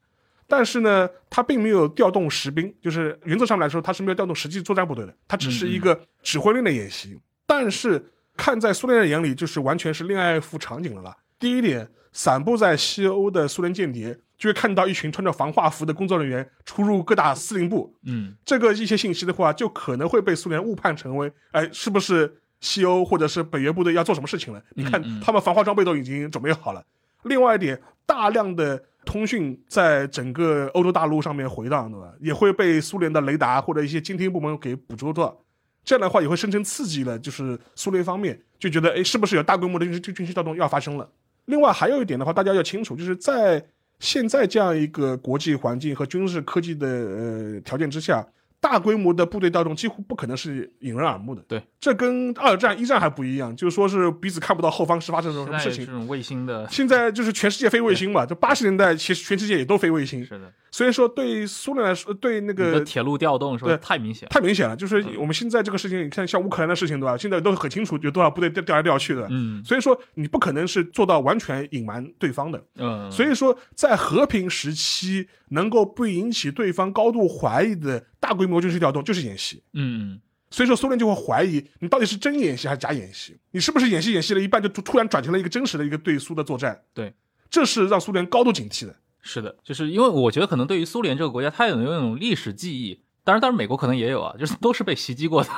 [0.46, 7.18] 但是呢，它并没有调动实兵，就是原则上来说，它是没有调动实际作战部队的，它只是一个指挥令的演习。
[7.46, 11.16] 但是看在苏联人眼里，就是完全是恋爱副场景了啦。
[11.38, 24.62] 第一点，散布在西欧的苏联间谍就会看到一群穿着防化服的工作人员出入各大司令部，嗯这个一些信息的话，就可能会被苏联误判成为，哎，是不是西欧或者是北约部队要做什么事情了？
[24.70, 26.82] 你看他们防化装备都已经准备好了。
[27.24, 32.12] 另外一点，大量的通讯在整个欧洲大陆上面回荡，对吧？
[32.20, 35.40] 也会被苏联的雷达或者一些监听部门给捕捉到。
[35.84, 41.06] 这样的话也会深深刺激了，就是苏联方面就觉得，哎，是不是有大规模的军事军事调动要发生了？
[41.44, 43.62] 另外还有一点的话，大家要清楚，就是在
[43.98, 48.26] 现在这样一个国际环境和军事科技的呃条件之下，
[48.64, 51.42] 大规模的部队调动几乎不可能是引人耳目的。
[51.46, 55.84] 对，这跟二战、一战还不一样，就是说是彼此看不到后方是发生了什么事情。
[55.84, 63.68] 这种卫星的，现在就是全世界飞卫星嘛，就八十年代其实全世界也都飞卫星，是的，所以说对苏联来说，对那个铁路调动是吧？
[63.68, 67.16] 对太明显了，太明显了，就是我们现在这个事情，你看像乌克兰的事情对吧？
[67.16, 72.60] 现在都很清楚有多少部队调调来调去的，嗯所以说你不可能是做到完全隐瞒对方的。
[72.74, 79.62] 嗯，所以说，在和平时期能够不引起对方高度怀疑的大规模军事调动，就是演习。
[79.74, 86.80] 嗯所以说，苏联就会怀疑你到底是真演习还是假演习，你是不是演习演习了一半就突突然转成了一个真实的一个对苏的作战？
[86.92, 87.14] 对，
[87.48, 88.96] 这是让苏联高度警惕的。
[89.26, 93.00] 是的，就是因为我觉得可能对于苏联这个国家，它有那种历史记忆。
[93.24, 95.48] 当然，当然，美国可能也有啊，就是都是被袭击过的，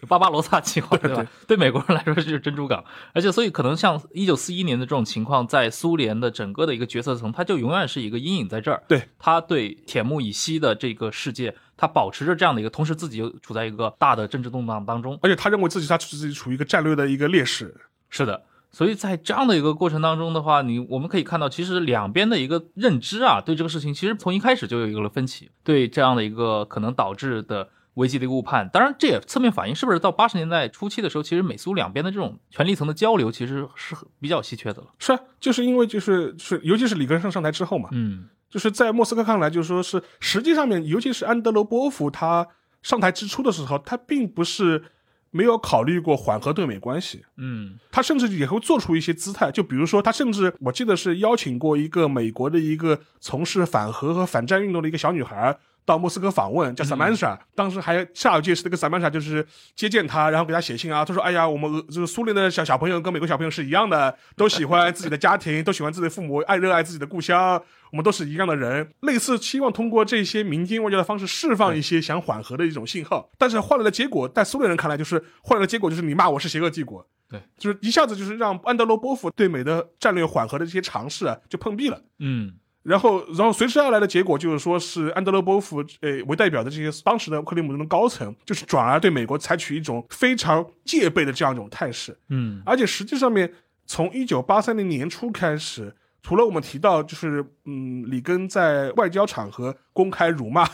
[0.00, 1.26] 就巴巴罗萨计划，对吧？
[1.46, 8.82] 对美国人来说就是珍珠港，而且所以可能像一九四一年的这种情况，在苏联的整个的一个决策层，它就永远是一个阴影在这儿。
[8.88, 15.18] 对，它对铁幕以西的这个世界，它保持着这样的一个，同时自己又处在一个大的政治动荡当中。
[15.20, 17.76] 而且他认为自己他自己处于一个战略的一个劣势。
[18.08, 28.68] 是的，所以在这样的一个过程当中的话，你我们可以看到，其实两边的一个认知啊，对这个事情其实从一开始就有一个分歧，对这样的一个可能导致的危机的一个误判。
[28.72, 34.88] 当然，这也侧面反映是不是到八十年代初期的时候，其实美苏两边的这种权力层的交流其实是比较稀缺的了。
[34.98, 42.46] 是啊，就是因为就是是，尤其是里根上上台之后嘛，嗯就是在莫斯科看来，就是说是实际上面，尤其是安德罗波夫他
[42.82, 44.82] 上台之初的时候，他并不是
[45.30, 55.58] 没有考虑过缓和对美关系，嗯他甚至也会做出一些姿态，就比如说他甚至我记得是邀请过一个美国的一个从事反核和反战运动的一个小女孩。
[55.90, 82.00] 到莫斯科访问，叫 Samantha，、当时还下一届是那个 Samantha 就是接见他，然后给他写信啊，他说：“哎呀，我们俄就是苏联的小小朋友跟美国小朋友是一样的， 都喜欢自己的家庭，都喜欢自己的父母，爱热爱自己的故乡，我们都是一样的人。”类似希望通过这些民间外交的方式释放一些想缓和的一种信号，但是换来的结果，在苏联人看来就是换来的结果就是你骂我是邪恶帝国，对，就是一下子就是让安德罗波夫对美的战略缓和的这些尝试啊就碰壁了。
[82.20, 92.16] 嗯然后，然后随之而来的结果就是说，是安德罗波夫呃为代表的这些当时的克里姆林宫高层，就是转而对美国采取一种非常戒备的这样一种态势。
[92.28, 93.52] 嗯而且实际上面，
[93.86, 100.66] 从一九八三年年初开始，除了我们提到就是嗯，里根在外交场合公开辱骂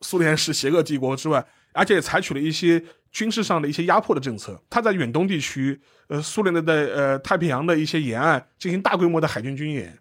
[0.00, 4.58] 苏联是邪恶帝国之外，而且也采取了一些军事上的一些压迫的政策。
[4.70, 9.98] 他在远东地区，呃，苏联的的呃太平洋的一些沿岸进行大规模的海军军演，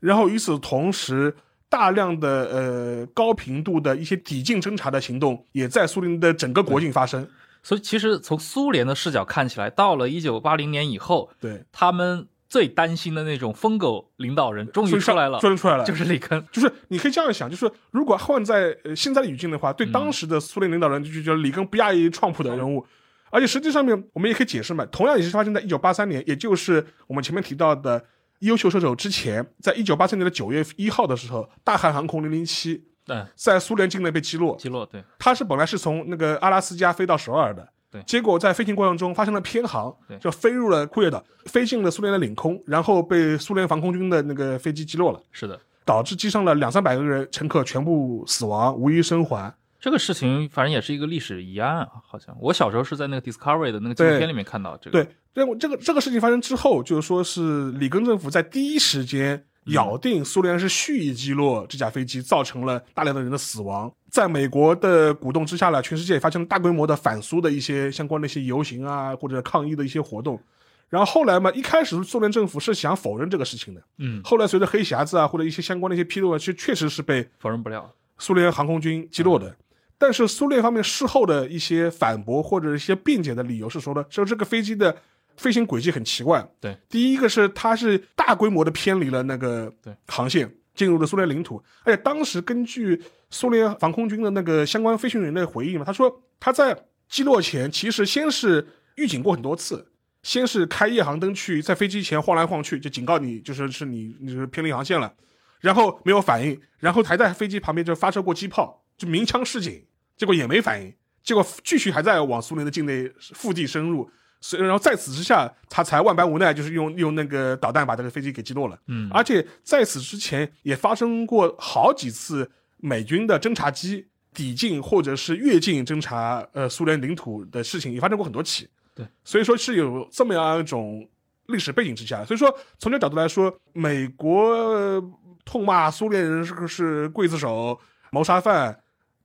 [0.00, 1.34] 然后与此同时。
[1.70, 7.28] 大量的呃高频度的一些抵近侦察的行动，也在苏联的整个国境发生。
[7.62, 16.42] 所以其实从苏联的视角看起来，到了一九八零年以后，对，他们最担心的那种疯狗领导人终于出来了，终于出来了，就是里根。
[16.50, 22.82] 就是你可以这样想，就是如果换在呃现在的语境的话，对当时的苏联领导人就觉得里根不亚于创普的人物，
[23.28, 28.02] 而且实际上面我们也可以解释嘛，同样也是发生在一九八三年，也就是我们前面提到的
[28.40, 45.20] 优秀射手之前，在一九八三年的九月一号的时候，大韩航空零零七对，在苏联境内被击落，击落对，它是本来是从那个阿拉斯加飞到首尔的，对结果在飞行过程中发生了偏航对，就飞入了库页岛，飞进了苏联的领空，然后被苏联防空军的那个飞机击落了。
[45.32, 45.58] 是的。
[45.84, 49.54] 导致机上了两三百个人乘客全部死亡，无一生还。
[49.80, 55.04] 这个事情反正也是一个历史疑案啊，好像我小时候是在那个 Discovery 的那个纪录片里面看到这个。
[55.04, 63.92] 对，这个这个这个事情发生之后，就是说是里根政府在第一时间咬定苏联是蓄意击落这架飞机，造成了大量的人的死亡。
[64.10, 70.40] 在美国的鼓动之下呢，全世界也发生了大规模的反苏的一些相关的一些游行啊，或者抗议的一些活动。
[70.88, 77.88] 然后后来嘛，一开始苏联政府是想否认这个事情的，嗯，后来随着黑匣子啊或者一些相关的一些披露啊，其实确实是被否认不了。
[78.16, 79.54] 苏联航空军击落的。
[79.98, 84.96] 但是苏联方面事后的一些反驳或者一些辩解的理由是说的，说这个飞机的
[85.36, 86.48] 飞行轨迹很奇怪。
[86.60, 99.92] 对，第一个是它是大规模的偏离了那个对航线，进入了苏联领土，而且当时根据苏联防空军的那个相关飞行员的回忆嘛，他说他在击落前其实先是预警过很多次。
[100.24, 105.14] 先是开夜航灯去在飞机前晃来晃去，就警告你，就是是你你是偏离航线了，
[105.60, 109.80] 然后没有反应，然后还在飞机旁边就发射过机炮，就鸣枪示警，
[110.18, 118.76] 结果也没反应，结果继续还在往苏联的境内腹地深入，所以然后在此之下，他才万般无奈，就是用用那个导弹把这个飞机给击落了。
[118.88, 128.68] 嗯，而且在此之前也发生过好几次美军的侦察机抵近或者是越境侦察呃苏联领土的事情，也发生过很多起。
[128.94, 131.08] 对，所以说是有这么样一种
[131.46, 135.02] 历史背景之下，所以说从这个角度来说，美国呃
[135.44, 137.78] 痛骂苏联人是是刽子手、
[138.10, 138.76] 谋杀犯。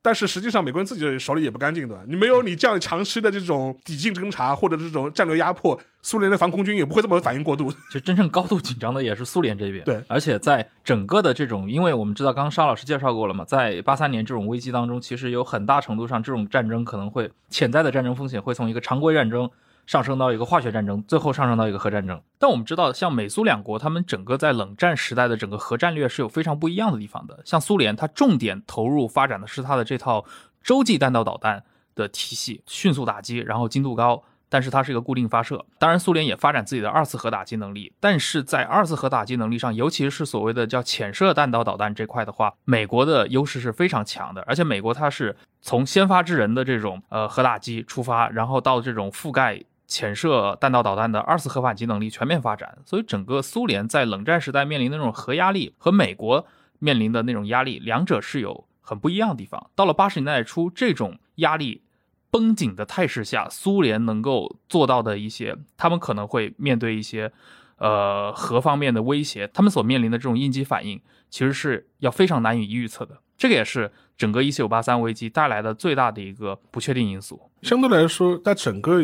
[0.04, 1.98] 但是实际上，美国人自己手里也不干净的。
[2.10, 7.72] 你没有你这样长期的这种抵近侦察或者这种战略压迫，苏联的防空军也不会这么反应过度。
[7.90, 9.82] 就真正高度紧张的也是苏联这边。
[9.86, 19.50] 对，而且在整个的这种，因为我们知道，刚刚沙老师介绍过了嘛，在八三年这种危机当中，其实有很大程度上，这种战争可能会潜在的战争风险会从一个常规战争。
[19.86, 22.22] 上升到一个化学战争，最后上升到一个核战争。
[22.40, 27.40] 但我们知道，像美苏两国，他们整个在冷战时代的整个核战略是有非常不一样的地方的。
[27.44, 30.26] 像苏联，它重点投入发展的是它的这套
[30.64, 31.64] 洲际弹道导弹
[31.96, 35.66] 的体系，迅速打击，然后精度高，但是它是一个固定发射。
[35.78, 44.42] 当然，苏联也发展自己的二次核打击能力，但是在二次核打击能力上，尤其是所谓的叫潜射弹道导弹这块的话，美国的优势是非常强的。
[44.48, 49.62] 而且美国它是从先发制人的这种呃核打击出发，然后到这种覆盖。
[49.94, 56.48] 潜射弹道导弹的二次核反击能力全面发展，所以整个苏联在冷战时代面临的那种核压力和美国
[56.80, 59.70] 面临的那种压力，两者是有很不一样的地方。
[59.76, 61.84] 到了八十年代初，这种压力
[62.32, 67.32] 绷紧的态势下，苏联能够做到的一些，他们可能会面对一些
[67.78, 73.20] 呃核方面的威胁，他们所面临的这种应激反应，其实是要非常难以预测的。
[73.38, 77.52] 这个也是整个一九八三危机带来的最大的一个不确定因素。
[77.64, 79.02] 相对来说，在整个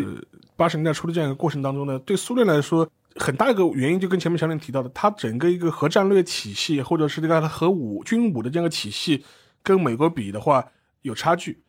[0.55, 9.23] 八十年代初的这样一个过程当中呢，对苏联来说，很大一个原因就跟前面小脸提到的，它整个一个核战略体系，或者是这个核武军武的这样一个体系，
[9.63, 10.65] 跟美国比的话
[11.03, 11.63] 有差距。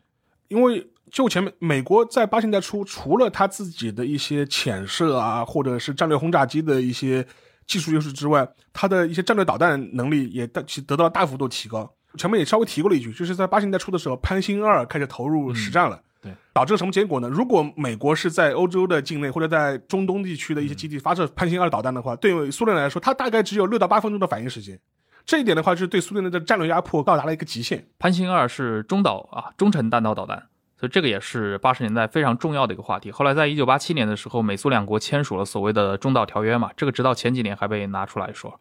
[0.49, 7.25] 因为就前面美国在八十年代初，除了它自己的一些潜射啊，或者是战略轰炸机的一些
[7.65, 11.89] 技术优势之外，它的一些战略导弹能力也得得到大幅度提高。
[12.17, 15.97] 前面也稍微提过了一句，就是在八十年代初的时候，潘兴二开始投入实战了。
[16.21, 17.27] 对，导致什么结果呢？
[17.27, 24.79] 如果美国是在欧洲的境内或者在中东地区的一些基地发射潘兴二导弹的话，对苏联来说，它大概只有六到八分钟的反应时间。
[25.25, 27.87] 这一点的话，就是对苏联的战略压迫到达了一个极限。
[27.97, 30.47] 潘兴二是中导啊，中程弹道导弹，
[30.79, 33.11] 所以这个也是八十年代非常重要的一个话题。
[33.11, 38.59] 后来在一九八七年的时候，美苏两国签署了所谓的中导条约嘛，这个直到前几年还被拿出来说。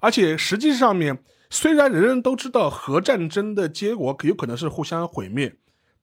[0.00, 1.18] 而且实际上面，
[1.50, 5.56] 虽然人人都知道核战争的结果有可能是互相毁灭，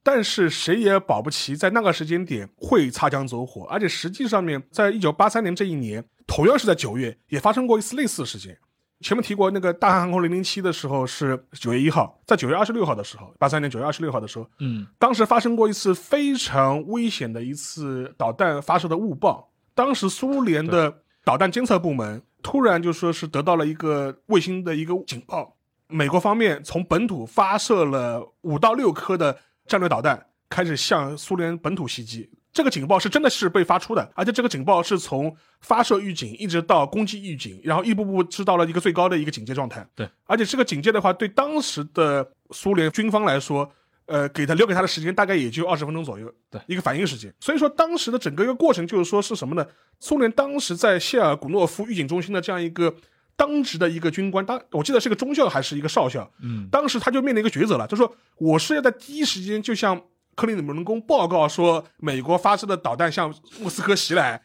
[0.06, 3.66] 但是谁也保不齐在那个时间点会擦枪走火。
[3.68, 8.56] 而且实际上面，在一九八三年这一年，同样是在九月，也发生过一次类似的事件。
[9.02, 19.50] 前面提过那个大韩航空零零七的时候是九月一号，在九月二十六号的时候，八三年九月二十六号的时候，嗯当时发生过一次非常危险的一次导弹发射的误报。
[19.74, 25.56] 当时苏联的导弹监测部门突然就说是得到了一个卫星的一个警报，
[25.88, 29.38] 美国方面从本土发射了五到六颗的
[29.68, 32.30] 战略导弹，开始向苏联本土袭击。
[32.54, 39.86] 这个警报是真的是被发出的，而且这个警报是从发射预警一直到攻击预警，然后一步步知道了一个最高的一个警戒状态。
[39.94, 43.70] 对，而且这个警戒的话，对当时的苏联军方来说，
[44.06, 47.34] 呃，给他留给他的时间大概也就二十分钟左右，对一个反应时间。
[47.42, 49.68] 所以说当时的整个一个过程就是说是什么呢？
[50.00, 52.96] 苏联当时在谢尔古诺夫预警中心的这样一个
[53.38, 60.02] 当值的一个军官，当我记得是个中校还是一个少校，嗯当时他就面临一个抉择了，就说我是要在第一时间就向
[60.36, 64.42] 克林姆林宫报告说美国发射的导弹向莫斯科袭来，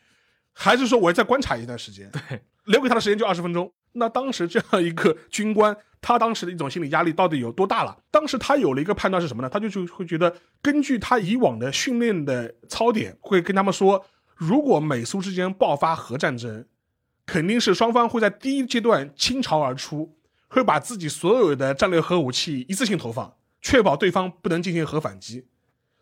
[0.53, 2.11] 还是说我要再观察一段时间？
[2.29, 3.73] 对，留给他的时间就二十分钟。
[3.93, 7.97] 那当时这样一个军官，他当时的一种心理压力到底有多大了？
[8.11, 9.49] 当时他有了一个判断是什么呢？
[9.49, 10.33] 他就就会觉得，
[10.63, 14.05] 根据他以往的训练的操点，会跟他们说，
[14.37, 16.65] 如果美苏之间爆发核战争，
[17.27, 20.17] 肯定是双方会在第一阶段倾巢而出，
[20.49, 25.47] 会把自己所有的战略核武器一次性投放，确保对方不能进行核反击。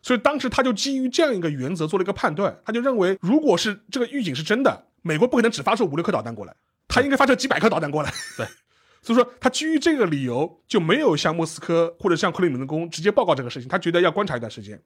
[0.01, 6.55] 所以当时他就基于这样一个原则做了一个判断，他就认为，如果是这个预警是真的，美国不可能只发射五六颗导弹过来，
[6.87, 8.09] 他应该发射几百颗导弹过来。
[8.37, 8.47] 对，
[9.03, 14.81] 所以说他基于这个理由，就没有向莫斯科或者向克里姆林宫直接报告这个事情，他觉得要观察一段时间。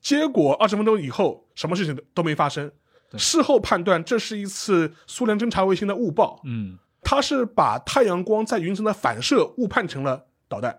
[0.00, 2.70] 结果二十分钟以后，什么事情都都没发生。
[3.10, 3.18] 对。
[3.18, 10.78] 事后判断，这是一次苏联侦察卫星的误报，嗯，他是把太阳光在云层的反射误判成了导弹，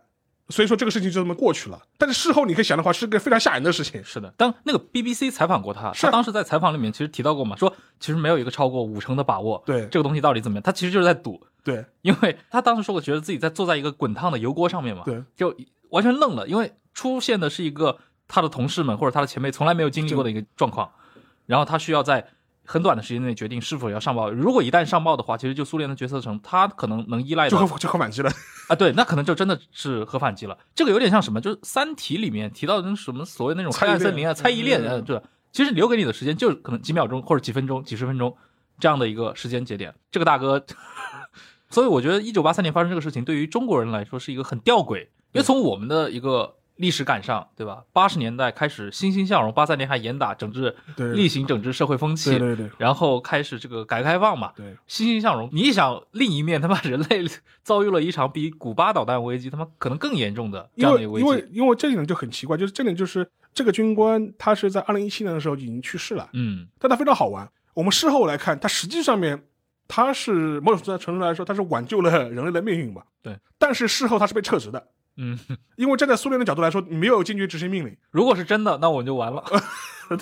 [0.49, 1.81] 所以说这个事情就这么过去了。
[1.97, 4.03] 但是事后你可以想的话，是个非常吓人的事情。
[4.03, 4.33] 是的。
[4.37, 9.87] 当那个 BBC 采访过他，他当时在采访里面其实提到过嘛，说其实没有一个超过五成的把握，对。
[9.87, 11.85] 这个东西到底怎么样，他其实就是在赌，对。
[12.01, 15.55] 因为他当时说过，觉得自己在坐在一个滚烫的油锅上面嘛，对，就
[15.89, 20.89] 完全愣了，因为出现的是一个他的同事们或者他的前辈从来没有经历过的一个状况，
[21.49, 22.27] 然后他需要在
[22.63, 24.29] 很短的时间内决定是否要上报。
[24.29, 28.29] 如果一旦上报的话，其实就苏联的决策层，他可能能依赖的就核就核反击了。
[28.67, 30.55] 啊， 对，那可能就真的是核反击了。
[30.75, 35.19] 这个有点像什么，就是《三体》里面提到的那什么所谓那种黑暗森林啊、猜疑链，嗯呃，对，
[35.51, 38.37] 其实留给你的时间就是可能几秒钟或者几分钟、几十分钟
[38.79, 39.91] 这样的一个时间节点。
[40.11, 40.63] 这个大哥，
[41.71, 47.83] 所以我觉得一九八三年发生这个事情，对于中国人来说是一个很吊诡，因为从我们的一个历史赶上，对吧？
[47.91, 55.49] 八十年代开始欣欣向荣，八三年还严打整治、对厉行整治社会风气，对对对然后开始这个改革开放嘛，对，欣欣向荣。
[55.51, 57.25] 你一想，另一面他妈人类
[57.63, 61.49] 遭遇了一场比古巴导弹危机他妈可能更严重的这因样的一个危为因为。
[61.51, 67.49] 因为这里呢就很奇怪，就是这里就是这个军官他是在二零一七年的时候已经去世了，嗯，但他非常好玩。
[67.73, 69.43] 我们事后来看，他实际上面
[69.87, 73.03] 他是某种程度来说，他是挽救了人类的命运嘛。
[73.21, 73.37] 对。
[73.57, 74.87] 但是事后他是被撤职的，
[75.21, 75.37] 嗯，
[75.75, 79.43] 因为站在苏联的角度来说，你没有坚决执行命令，如果是真的，那我们就完了。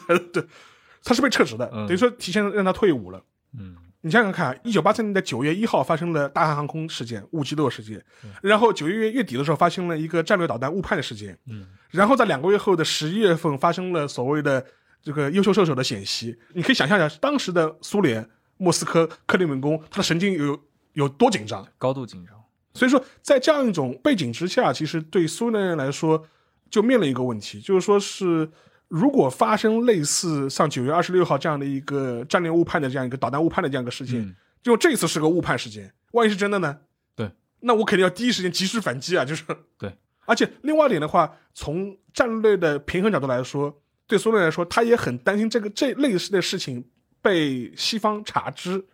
[0.07, 0.43] 对 对，
[1.03, 3.23] 他是被撤职的，嗯等于说提前让他退伍了。
[3.57, 8.03] 嗯，你想想看，一九八三年的九月一号发生了大韩航空事件、误击落事件，
[8.41, 14.65] 然后九月月底的时候发生了一个战略导弹误判的事件，嗯，然后在两个月后的十一月份发生了所谓的
[15.01, 16.37] 这个优秀射手的显袭。
[16.53, 18.27] 你可以想象一下，当时的苏联
[18.57, 20.59] 莫斯科克里姆林宫，他的神经有
[20.93, 21.65] 有多紧张。
[21.77, 22.36] 高度紧张。
[22.77, 26.23] 所以说，在这样一种背景之下，其实对苏联人来说，
[26.69, 28.49] 就面临一个问题，就是说是
[28.87, 36.77] 如果发生类似像九月二十六号这样的一个战略误判的这样一个导弹误判的这样一个事件，嗯就这次是个误判事件，万一是真的呢？
[37.15, 39.23] 对，那我肯定要第一时间及时反击啊！
[39.23, 39.43] 就是
[39.77, 46.83] 对，而且另外一点的话，从战略的平衡角度来说，对苏联来说，他也很担心这个这类似的事情
[47.21, 48.85] 被西方查知。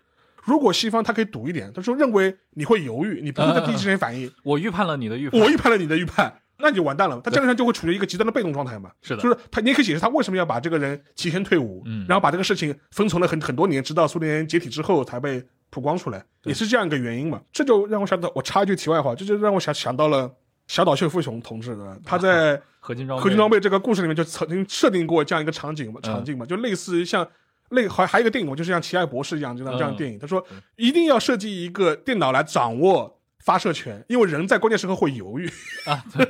[0.46, 5.39] 如果西方他可以赌一点，他说认为你会犹豫，你不会在第一时间反应，我预判了你的预判。
[5.39, 7.20] 我预判了你的预判，那你就完蛋了。
[7.24, 8.91] 他战略上就会处于一个极端的被动状态嘛。
[9.02, 17.41] 是的就是他，你也可以解释他为什么要把这个人提前退伍，嗯然后把这个事情封存了很很多年，直到苏联解体之后才被曝光出来，也是这样一个原因嘛。
[17.52, 20.30] 这就让我想到，我插一句题外话，这就让我想想到了
[20.68, 27.26] 小岛秀夫雄同志的，他在 合金装备，合金装备这个故事里面就曾经设定过这样一个场景嘛，嗯场景嘛，就类似于像
[27.74, 30.18] 类还还有一个电影我，就是像奇爱博士一样就像这样电影。
[30.18, 30.46] 他说
[30.76, 35.48] 一定要设计一个电脑来掌握发射权，因为人在关键时刻会犹豫，
[35.86, 36.28] 啊，对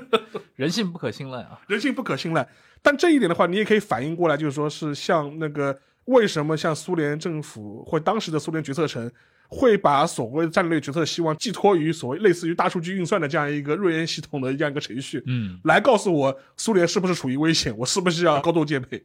[0.56, 1.60] 人性不可信赖啊。
[1.68, 2.48] 人性不可信赖。
[2.82, 9.10] 但这一点的话，你也可以反映过来，就是说是像那个为什么像苏联政府或当时的苏联决策层
[9.48, 19.02] 会把所谓的战略决策希望寄托于所谓类似于大数据运算的这样一个瑞恩系统的这样一个程序，嗯，来告诉我苏联是不是处于危险，我是不是要高度戒备。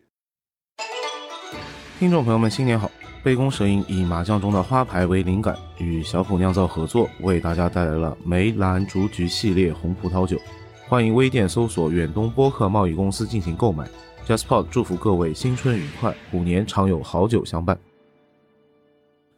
[1.99, 2.89] 听众朋友们，新年好！
[3.25, 10.39] 杯弓蛇影以麻将中的花牌为灵感，与小普酿造合作，为大家带来了梅兰竹菊系列红葡萄酒。
[10.87, 13.85] 欢迎微店搜索远东播客贸易公司进行购买。
[14.29, 17.77] JustPod 祝福各位新春愉快，虎年常有好酒相伴。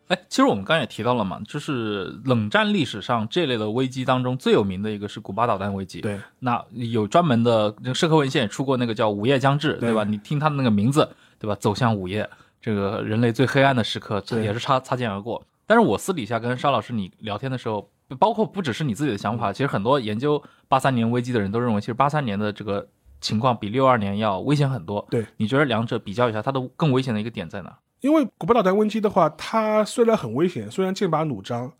[0.08, 6.02] 哎，其实我们刚才也提到了嘛，就是冷战历史上这类的危机当中最有名的一个是古巴导弹危机。
[6.02, 10.04] 对，那有专门的这个社科文献也出过那个叫《午夜将至》，对吧？
[10.04, 11.08] 你听它的那个名字，
[11.38, 11.56] 对吧？
[11.58, 12.28] 走向午夜，
[12.60, 15.42] 这个人类最黑暗的时刻，这也是擦擦肩而过。
[15.66, 22.88] 但是我私底下跟沙老师你聊天的时候，包括不只是你自己的想法，其实很多研究八三年危机的人都认为，其实八三年的这个
[23.20, 25.06] 情况比六二年要危险很多。
[25.10, 27.78] 对，你觉得两者比较一下，它的更危险的一个点在哪？
[28.00, 31.72] 因为古巴导弹危机的话，它虽然很危险，虽然剑拔弩张，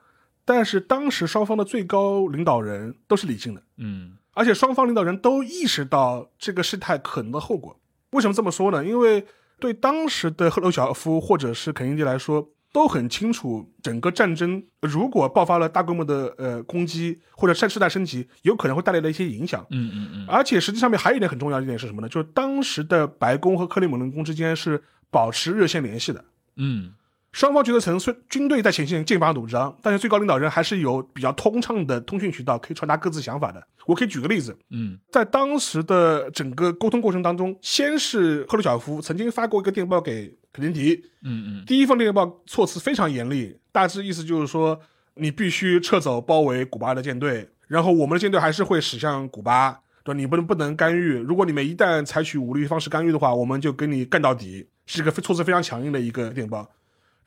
[0.45, 7.77] 但是当时双方的最高领导人都是理性的，嗯而且双方领导人都意识到这个事态可能的后果。
[8.13, 8.85] 为什么这么说呢？
[8.85, 9.27] 因为
[9.61, 19.67] 对当时的赫鲁晓夫或者是肯尼迪来说，都很清楚整个战争如果爆发了大规模的呃攻击或者战事态升级，有可能会带来的一些影响。
[19.71, 22.09] 嗯嗯嗯，而且实际上面还有一点很重要的一点是什么呢？
[22.09, 26.25] 就是当时的白宫和克里姆林宫之间是保持热线联系的。
[26.57, 26.93] 嗯
[27.33, 33.65] 双方决策层虽军队在前线剑拔弩张，但是最高领导人还是有比较通畅的通讯渠道，可以传达各自想法的。
[33.87, 44.79] 我可以举个例子，嗯在当时的整个沟通过程当中，先是赫鲁晓夫曾经发过一个电报给肯尼迪，嗯嗯第一封电报措辞非常严厉，大致意思就是说
[45.15, 50.15] 你必须撤走包围古巴的舰队，然后我们的舰队还是会驶向古巴，对？
[50.15, 56.69] 你不能不能干预，如果你们一旦采取武力方式干预的话，我们就跟你干到底，是一个措辞非常强硬的一个电报。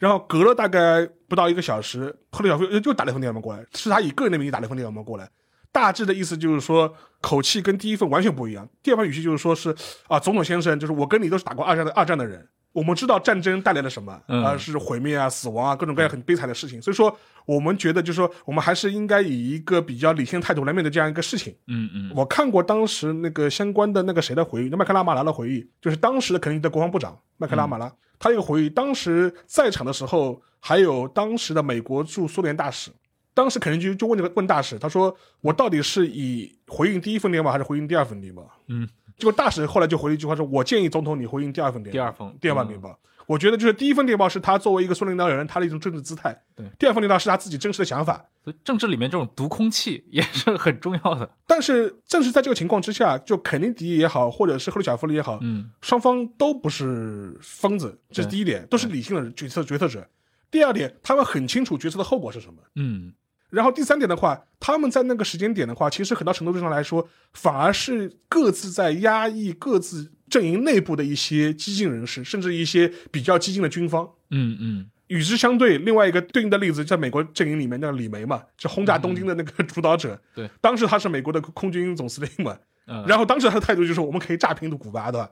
[0.03, 5.29] 然后隔了大概不到一个小时，赫鲁晓夫又打了一封电报过来，是他以个人的名义打了一封电报过来，
[5.71, 8.67] 大致的意思就是说，口气跟第一份完全不一样。
[8.83, 9.73] 第二份语气就是说是
[10.09, 16.81] 啊，总统先生，就是我跟你都是打过二战的二战的人，我们知道战争带来了什么，啊、嗯是毁灭啊、死亡啊，各种各样很悲惨的事情。
[16.81, 17.15] 所以说，
[17.45, 21.55] 我们觉得就是说，我们还是应该以一个比较理性的态度来面对这样一个事情。
[21.67, 32.89] 嗯嗯我看过当时那个相关的那个谁的回忆，那麦克拉马拉的回忆，就是当时的肯尼迪的国防部长麦克拉马拉，他有个回忆，当时在场的时候还有当时的美国驻苏联大使，
[33.35, 38.49] 当时肯尼迪就问这个问大使，他说我到底是以回应第一份电报还是回应第二份电报？
[38.67, 38.87] 嗯，
[39.23, 42.99] 结果大使后来就回了一句话说，我建议总统你回应第二份电报，第二封第二份电报。
[43.25, 46.65] 我觉得就是第一份电报是他作为一个苏联领导人他的一种政治姿态，对。
[46.77, 51.29] 第二份电报是他自己真实的想法，所 以政治里面这种读空气也是很重要的。
[51.47, 55.71] 但是正是在这个情况之下，就肯尼迪也好，或者是赫鲁晓夫也好，嗯。
[55.79, 60.05] 双方都不是疯子，这是第一点，都是理性的决策决策者。
[60.51, 62.59] 第二点，他们很清楚决策的后果是什么。
[62.75, 63.13] 嗯
[63.53, 74.09] 然后第三点的话，他们在那个时间点的话，其实很大程度上来说，反而是各自在压抑各自阵营内部的一些激进人士，甚至一些比较激进的军方。
[74.31, 80.19] 嗯嗯与之相对，另外一个对应的例子，在美国阵营里面，那个李梅嘛，就轰炸东京的那个主导者。
[80.33, 85.29] 对，当时他是美国的空军总司令嘛，嗯，然后当时他的态度就是我们可以炸平古巴，对吧？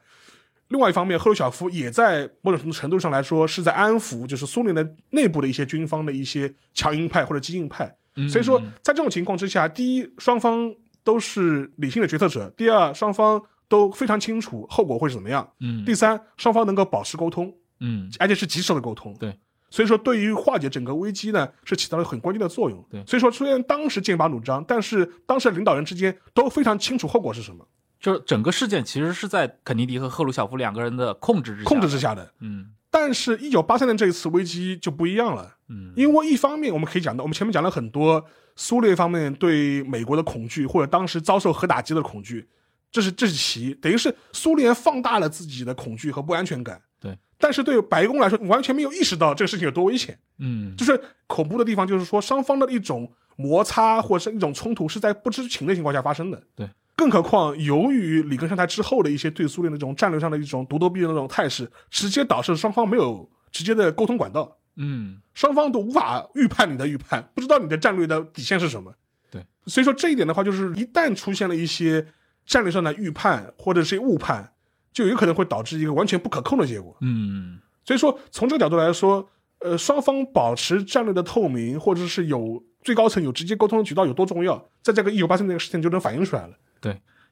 [0.68, 7.96] 另外一方面，赫鲁晓夫也在某种程度上来说是在安抚，就是苏联的内部的一些军方的一些强硬派或者激进派。
[8.16, 19.16] 嗯所以说嗯，在这种情况之下，第一，双方都是理性的决策者；第二，双方都非常清楚后果会是怎么样；嗯第三，双方能够保持沟通，嗯而且是及时的沟通。
[19.20, 19.40] 对。
[19.74, 22.86] 所以说，对于化解整个危机呢，是起到了很关键的作用。
[22.92, 27.66] 对所以说虽然当时剑拔弩张，但是当时的领导人之间都非常清楚后果是什么，
[27.98, 31.98] 就是整个事件其实是在肯尼迪和赫鲁晓夫两个人的控制之下，控制之。
[31.98, 32.34] 下的。
[32.42, 38.24] 嗯但是，一九八三年这一次危机就不一样了，嗯因为一方面我们可以讲到，我们前面讲了很多
[38.58, 42.50] 苏联方面对美国的恐惧，或者当时遭受核打击的恐惧，
[42.92, 46.82] 这是这是其一，等于是苏联放大了自己的恐惧和不安全感。
[47.00, 50.20] 对，但是对白宫来说，完全没有意识到这个事情有多危险。
[50.40, 56.44] 嗯就是恐怖的地方，就是说双方的一种摩擦或者是一种冲突是在不知情的情况下发生的。
[56.54, 56.70] 对，
[57.02, 68.94] 更何况由于里根上台之后的一些对苏联的这种战略上的一种咄咄逼人的那种态势，直接导致双方没有直接的沟通管道，嗯双方都无法预判你的预判，不知道你的战略的底线是什么。
[69.32, 72.06] 对，所以说这一点的话，就是一旦出现了一些
[72.46, 74.54] 战略上的预判或者是误判，
[74.94, 76.96] 就有可能会导致一个完全不可控的结果。
[77.02, 79.28] 嗯所以说，从这个角度来说，
[79.62, 86.54] 呃，双方保持战略的透明，或者是有最高层有直接沟通的渠道有多重要，在这个一九八三年这个事情就能反映出来了。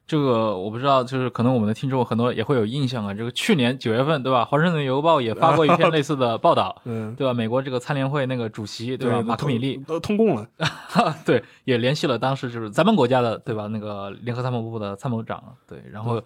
[0.06, 3.14] 这个我不知道，就是可能我们的听众很多也会有印象啊。
[3.14, 4.42] 这个去年九月份，对吧？
[4.44, 7.32] 《华盛顿邮报》也发过一篇 类似的报道，嗯，对吧？
[7.32, 9.22] 美国这个参联会那个主席，对吧？
[9.22, 10.48] 马克米利都通共了，
[11.24, 13.68] 对，也联系了当时就是咱们国家的，对吧？
[13.68, 16.20] 那个联合参谋部的参谋长，对，然后。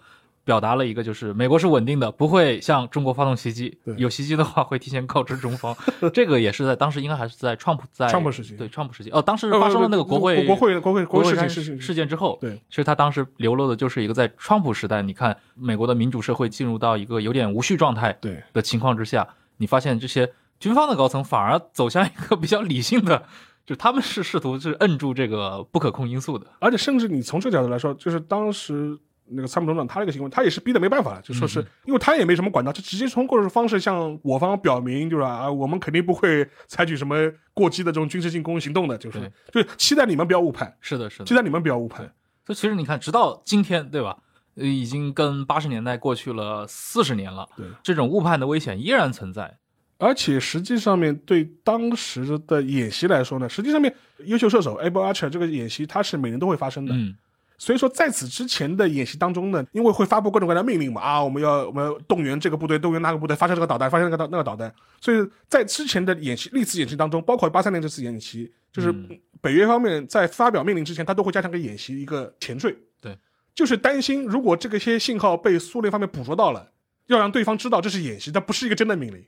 [0.45, 3.77] 表达了一个就是美国是稳定的，不会向中国发动袭击。
[3.97, 5.75] 有袭击的话，会提前告知中方。
[6.13, 9.09] 这个也是在当时应该还是在川普在川普时期，对川普时期。
[9.09, 19.27] 哦，当时发生了那个国会国会国会国会事事件之后，对，其实他当时流露的就是一个在川普时代，你看美国的民主社会进入到一个有点无序状态对的情况之下，
[19.57, 23.23] 你发现这些军方的高层反而走向一个比较理性的，
[23.65, 26.45] 就他们是试图是摁住这个不可控因素的。
[26.59, 28.95] 而且甚至你从这个角度来说，就是当时。
[29.27, 37.15] 那个参谋总长他那个行为，他也是逼得没办法了，就说是因为他也没什么管道，就直接通过方式向我方表明，就是啊，我们肯定不会采取什么
[37.53, 40.75] 过激的这种军事进攻行动的，就是就是期待你们不要误判。
[40.79, 42.05] 是的，是的，期待你们不要误判。
[42.45, 44.17] 所以其实你看，直到今天，对吧？
[44.55, 49.57] 呃，已经跟八十年代过去了四十年了，对，这种误判的危险依然存在。
[49.97, 53.95] 而且实际上面对当时的演习来说呢，实际上面
[54.25, 56.93] 优秀射手 Able Archer 这个演习，它是每年都会发生的。
[56.93, 57.15] 嗯。
[57.57, 64.73] 所以说，在此之前的演习当中呢，因为会发布各种各样的命令嘛，啊，我们要我们要动员这个部队，动员那个部队，发射这个导弹，发射那个导那个导弹。
[64.99, 68.93] 所以在之前的演习历次演习当中，包括八三年这次演习，就是
[69.41, 73.17] 北约方面在发表命令之前，他都会加强个演习一个前缀，对，
[73.53, 76.71] 就是担心如果这个些信号被苏联方面捕捉到了，
[77.07, 79.25] 要让对方知道这是演习，它不是一个真的命令。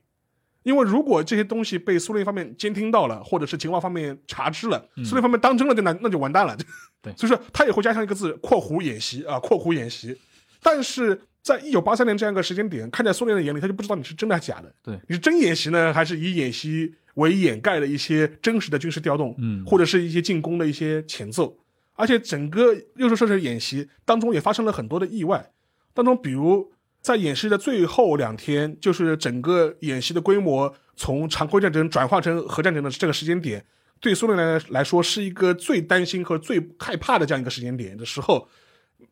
[0.68, 6.58] 因为如果这些东西被苏联方面监听到了，或者是情报方面查知了，苏联方面当真了，就那那就完蛋了。
[7.02, 10.14] 对， 所以说他也会加上一个字（括弧演习）啊，（括弧演习）。
[10.62, 14.70] 但是在一九八三年这样一个时间点，看在苏联的眼里，他就不知道你是真的还是假的。
[14.84, 19.34] 对，你是真演习呢，还是以演习为掩盖的一些真实的军事调动？
[19.38, 21.58] 嗯，或者是一些进攻的一些前奏。
[21.94, 25.50] 而且整个六十射程演习当中也发生了很多的意外，
[25.94, 26.74] 当中比如。
[27.08, 33.66] 在演习的最后两天，就是整个演习的规模从常规战争转化成核战争的这个时间点，
[34.02, 38.50] 对苏联来来说是一个最担心和最害怕的这样一个时间点的时候，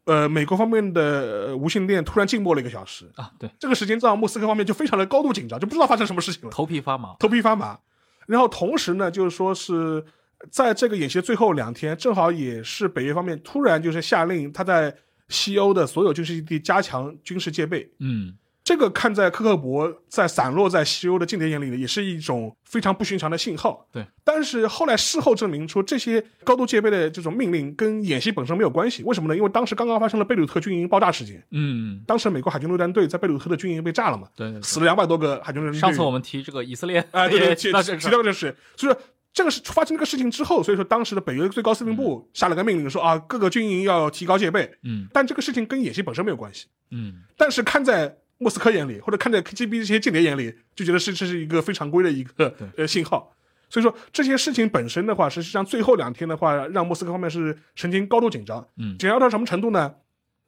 [0.03, 7.79] 呃，美国方面的无线电突然静默了一个小时啊，对，这个时间让莫斯科方面就非常的高度紧张，就不知道发生什么事情了，头皮发麻，头皮发麻。
[8.27, 10.03] 然后同时呢，就是说是
[10.51, 14.93] 在这个演习的最后两天，正好也是北约方面突然就是下令他在。
[15.29, 23.87] 西欧的所有军事基地加强军事戒备，嗯，这个看在克克伯在散落在西欧的间谍眼里呢，也是一种非常不寻常的信号。
[23.91, 29.03] 对，但是后来事后证明说，这些高度戒备的这种命令跟演习本身没有关系。
[29.03, 29.35] 为什么呢？
[29.35, 31.43] 因为当时刚刚发生了贝鲁特军营爆炸事件。
[31.51, 34.27] 嗯，当时美国海军陆战队在贝鲁特的军营被炸了嘛？
[34.35, 35.79] 对，死了两百多个海军陆战队。
[35.79, 38.97] 上次我们提这个以色列，啊，对， 提到这提到这事，就是。
[39.35, 44.71] 这个是发生这个事情之后，所以说当时的北约最高司令部下了个命令，说啊各个军营要提高戒备。
[44.83, 46.67] 嗯，但这个事情跟演习本身没有关系。
[46.91, 53.35] 嗯，但是看在莫斯科眼里，或者看在 KGB 这些间谍眼里，就觉得是这是一个非常规的一个呃信号。
[53.69, 58.65] 所以说这些事情本身的话，实际上最后两天的话，让莫斯科方面是神经高度紧张。
[58.77, 59.93] 嗯，紧张到什么程度呢？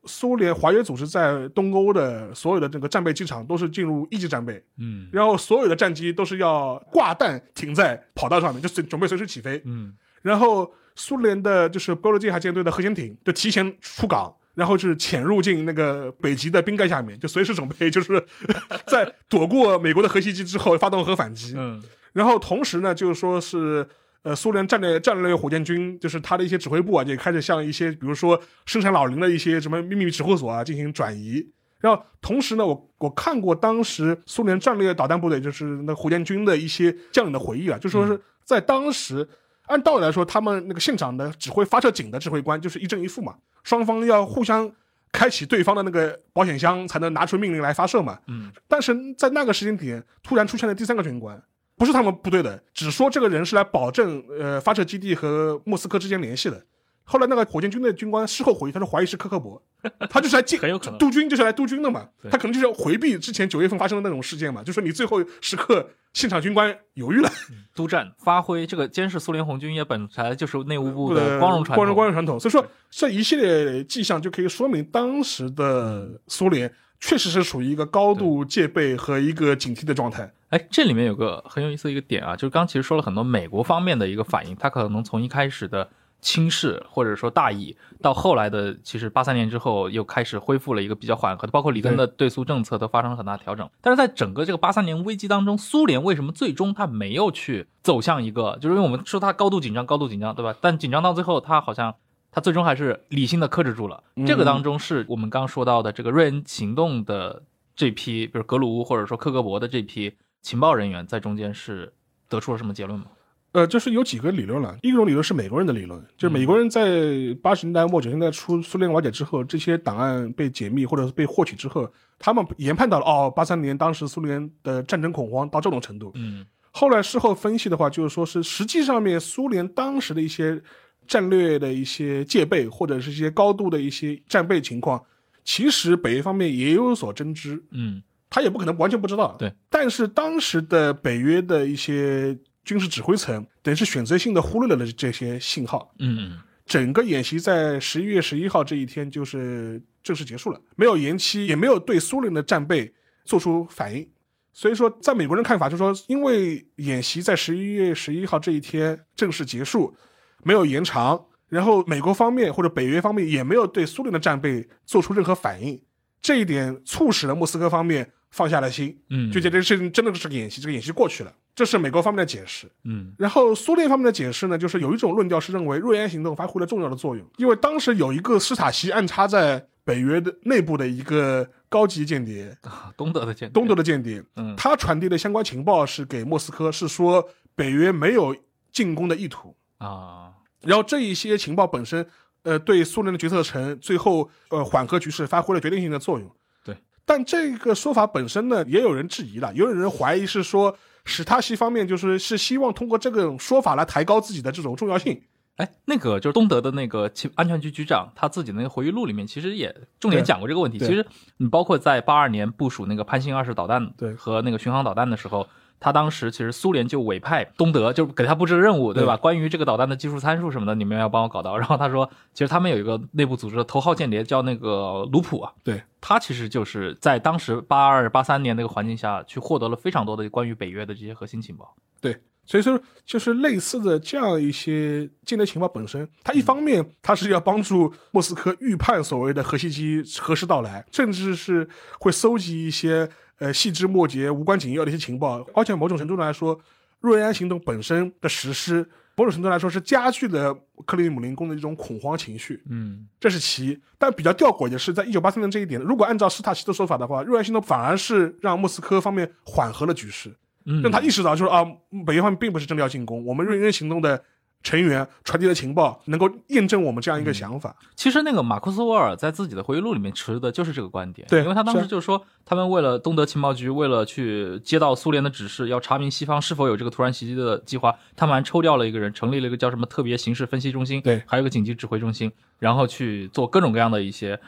[0.07, 18.25] 苏联华约组织在东欧的所有的这个战备机场都是进入一级战备，嗯，然后所有的战机都是要挂弹停在跑道上面，就随准备随时起飞，嗯，然后苏联的就是波罗的海舰队的核潜艇就提前出港，然后是潜入进那个北极的冰盖下面，就随时准备就是
[18.87, 21.83] 在躲过美国的核袭击之后发动核反击，嗯，
[22.13, 23.87] 然后同时呢，就是说是。
[24.28, 31.47] 呃，苏联战略战略火箭军就是他的一些指挥部啊，也开始向一些比如说生产老龄的一些什么秘密指挥所啊进行转移。
[31.80, 39.25] 然后同时呢，我我看过当时苏联战略导弹部队就是那火箭军的一些将领的回忆啊，就说是在当时
[39.67, 44.69] 按道理来说，他们那个现场的指挥发射井的指挥官就是一正一负嘛，双方要互相
[45.13, 48.19] 开启对方的那个保险箱才能拿出命令来发射嘛。
[48.28, 51.41] 嗯，但是在那个时间点突然出现了第三个军官。
[51.78, 56.65] 不是他们部队的，只说这个人是来保证呃发射基地和莫斯科之间联系的。
[57.09, 59.61] 后来那个火箭军的军官事后回忆，他说怀疑是科克伯，
[60.09, 62.09] 他就是来进 很有可能督军，就是来督军的嘛。
[62.30, 67.30] 他可能就是回避之前九月份发生的那种事件嘛，就说你最后时刻现场军官犹豫了，
[67.73, 72.38] 督战发挥这个监视苏联红军也本来就是内务部的光荣传光荣光荣传统。
[72.38, 76.73] 所以说这一系列迹象就可以说明当时的苏联。
[76.99, 80.34] 确实是处于一个高度戒备和一个警惕的状态。
[80.49, 85.89] 哎，这里面有个很有意思的一个点啊，就是刚其实说了很多美国方面的一个反应，他可能从一开始的
[86.21, 93.69] 轻视或者说大意，到后来的其实八三年之后又开始恢复了一个比较缓和的，包括里根的对苏政策都发生了很大调整。
[93.81, 100.55] 但是在整个这个八三年危机当中，苏联为什么最终他没有去走向一个，就是因为我们说他高度紧张，高度紧张，对吧？
[100.61, 101.95] 但紧张到最后，他好像。
[102.29, 104.03] 他最终还是理性的克制住了。
[104.27, 107.41] 这个当中是我们刚刚说到的这个瑞恩行动的
[107.75, 110.13] 这批，比如格鲁乌或者说克格勃的这批
[110.47, 111.91] 情报人员在中间是
[112.29, 113.07] 得出了什么结论吗？
[113.51, 114.77] 呃，就是有几个理论了。
[114.81, 126.13] 一种理论是美国人的理论，就是美国人在八十年代末九十年代初苏联瓦解之后，这些档案被解密或者是被获取之后，他们研判到了哦，八三年当时苏联的战争恐慌到这种程度。
[126.15, 130.61] 嗯后来事后分析的话，就是说是实际上面苏联当时的一些
[131.05, 135.03] 战略的一些戒备，或者是一些高度的一些战备情况，
[135.43, 139.36] 其实北约方面也有所侦知，嗯他也不可能完全不知道。
[139.39, 145.93] 对，但是当时的北约的一些军事指挥层，等于是选择性的忽略了这些信号。
[145.99, 154.05] 嗯整个演习在十一月十一号这一天就是正式结束了，没有延期，也没有对苏联的战备做出反应。
[154.51, 159.95] 所以说，在美国人看法就是说，因为演习在十一月十一号这一天正式结束，
[160.43, 165.82] 没有延长，然后美国方面或者北约方面也没有对苏联的战备做出任何反应，
[166.22, 172.70] 这一点促使了莫斯科方面放下了心，嗯，就觉得这事情真的是个演习，这个演习过去了，这是美国方面的解释。
[172.84, 188.36] 嗯然后苏联方面的解释呢，就是有一种论调是认为瑞安行动发挥了重要的作用，因为当时有一个斯塔西暗插在北约的内部的一个高级间谍，啊东德的间谍东德的间谍，嗯他传递的相关情报是给莫斯科，是说北约没有
[188.72, 189.55] 进攻的意图。
[189.78, 192.05] 啊然后这一些情报本身，
[192.43, 196.31] 呃，对苏联的决策层最后呃缓和局势发挥了决定性的作用。
[196.63, 196.75] 对，
[197.05, 205.21] 但这个说法本身呢，也有人质疑了，也有人怀疑是说史塔西方面就是是希望通过这种说法来抬高自己的这种重要性。
[205.57, 210.77] 哎，那个就是东德的那个情安全局局长，他自己的那个回忆录里面，其实也重点讲过这个问题。
[210.77, 211.03] 其实
[211.38, 215.47] 你包括在八二年部署那个潘兴二式导弹，对和那个巡航导弹的时候，
[215.80, 219.15] 他当时其实苏联就委派东德，就给他布置任务，对吧？
[219.15, 221.57] 关于这个导弹的技术参数什么的，你们要帮我搞到。
[221.57, 231.75] 然后他说，其实他们有一个内部组织的头号间谍叫那个卢普啊，对，他其实就是在当时八二八三年那个环境下去获得了非常多的关于北约的这些核心情报。
[232.01, 232.15] 对，
[232.45, 241.67] 所以说就是类似的这样一些间谍情报本身，它一方面它是要帮助莫斯科预判所谓的核袭击何时到来，甚至是
[241.99, 243.09] 会搜集一些
[243.39, 246.59] 呃细枝末节、无关紧要的一些情报，而且某种程度来说，
[247.01, 252.61] 瑞安行动本身的实施，某种程度来说是加剧了克里姆林宫的一种恐慌情绪。
[252.69, 260.35] 嗯这是其一，但比较吊诡的是，在一九八三年这一点，如果按照斯塔奇的说法的话，瑞安行动反而是让莫斯科方面缓和了局势。
[260.65, 261.63] 嗯，让他意识到，就是啊，
[262.05, 264.21] 北约方面并不是真的要进攻，我们瑞恩行动的
[264.63, 267.75] 成员传递的情报能够验证我们这样一个想法。
[267.95, 284.39] 其实那个马库斯·沃尔在自己的回忆录里面持的就是这个观点，对因为他当时就说，他们为了东德情报局为了去接到苏联的指示，要查明西方是否有这个突然袭击的计划，他们还抽调了一个人，成立了一个叫什么特别形势分析中心，对还有一个紧急指挥中心，然后去做各种各样的一些。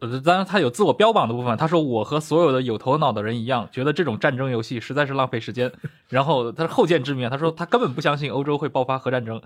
[0.00, 1.56] 呃，当然，他有自我标榜的部分。
[1.56, 5.70] 他说：“我和所有的有头脑的人一样，觉得这种战争游戏实在是浪费时间。”
[6.08, 9.40] 然后他是后见之明，他说他根本不相信欧洲会爆发核战争，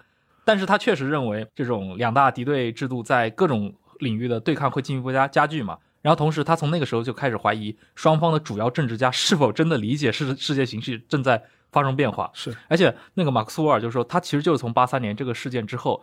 [0.45, 5.79] 但是他确实认为这种两大敌对制度在各种领域的对抗会进一步加加剧嘛。
[6.03, 11.43] 然后同时，他从那个时候就开始怀疑双方的主要政治家是否真的理解世世界形势正在
[11.73, 12.31] 发生变化。
[12.35, 16.03] 是而且那个马克思·沃尔就说，他其实就是从八三年这个事件之后，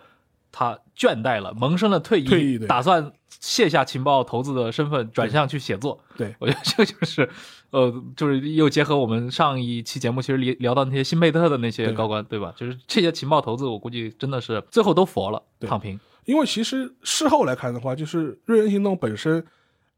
[0.52, 6.00] 他倦怠了，萌生了退役，打算卸下情报头子的身份，转向去写作。
[6.18, 7.30] 对我觉得这个就是，
[7.72, 12.54] 呃，就是又结合我们上一期节目其实聊聊到那些新贝特的那些高官，对吧？
[12.56, 16.00] 就是这些情报头子，我估计真的是最后都佛了，躺平。
[16.26, 19.44] 因为其实事后来看的话，就是瑞恩行动本身，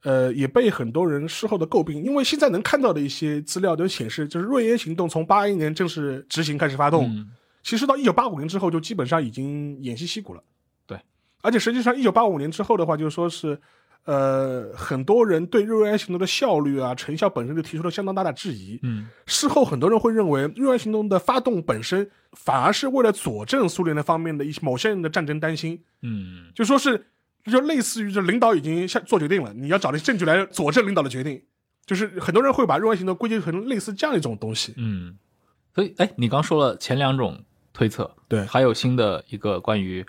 [0.04, 2.02] 呃，也被很多人事后的诟病。
[2.02, 7.30] 因为现在能看到的一些资料都显示，就是瑞恩行动从八一年正式执行开始发动，嗯
[7.64, 10.44] 其实到一九八五年之后就基本上已经偃旗息鼓了。
[10.86, 11.00] 对，
[11.42, 13.60] 而且实际上一九八五年之后的话，就是说是，
[14.04, 18.78] 呃，很多人对瑞安行动的效率啊、成效本身就提出了相当大的质疑。
[18.84, 27.08] 嗯事后很多人会认为，瑞安行动的发动本身反而是为了佐证苏联的方面的一些某些人的战争担心，嗯就说是
[27.46, 31.42] 就类似于这领导已经下做决定了，你要找的证据来佐证领导的决定。
[31.86, 34.74] 就是很多人会把瑞安行动归结成类似这样一种东西。
[34.78, 35.18] 嗯。
[35.76, 37.44] 所以，哎，你刚说了前两种
[37.74, 40.06] 推测，对还有新的一个关于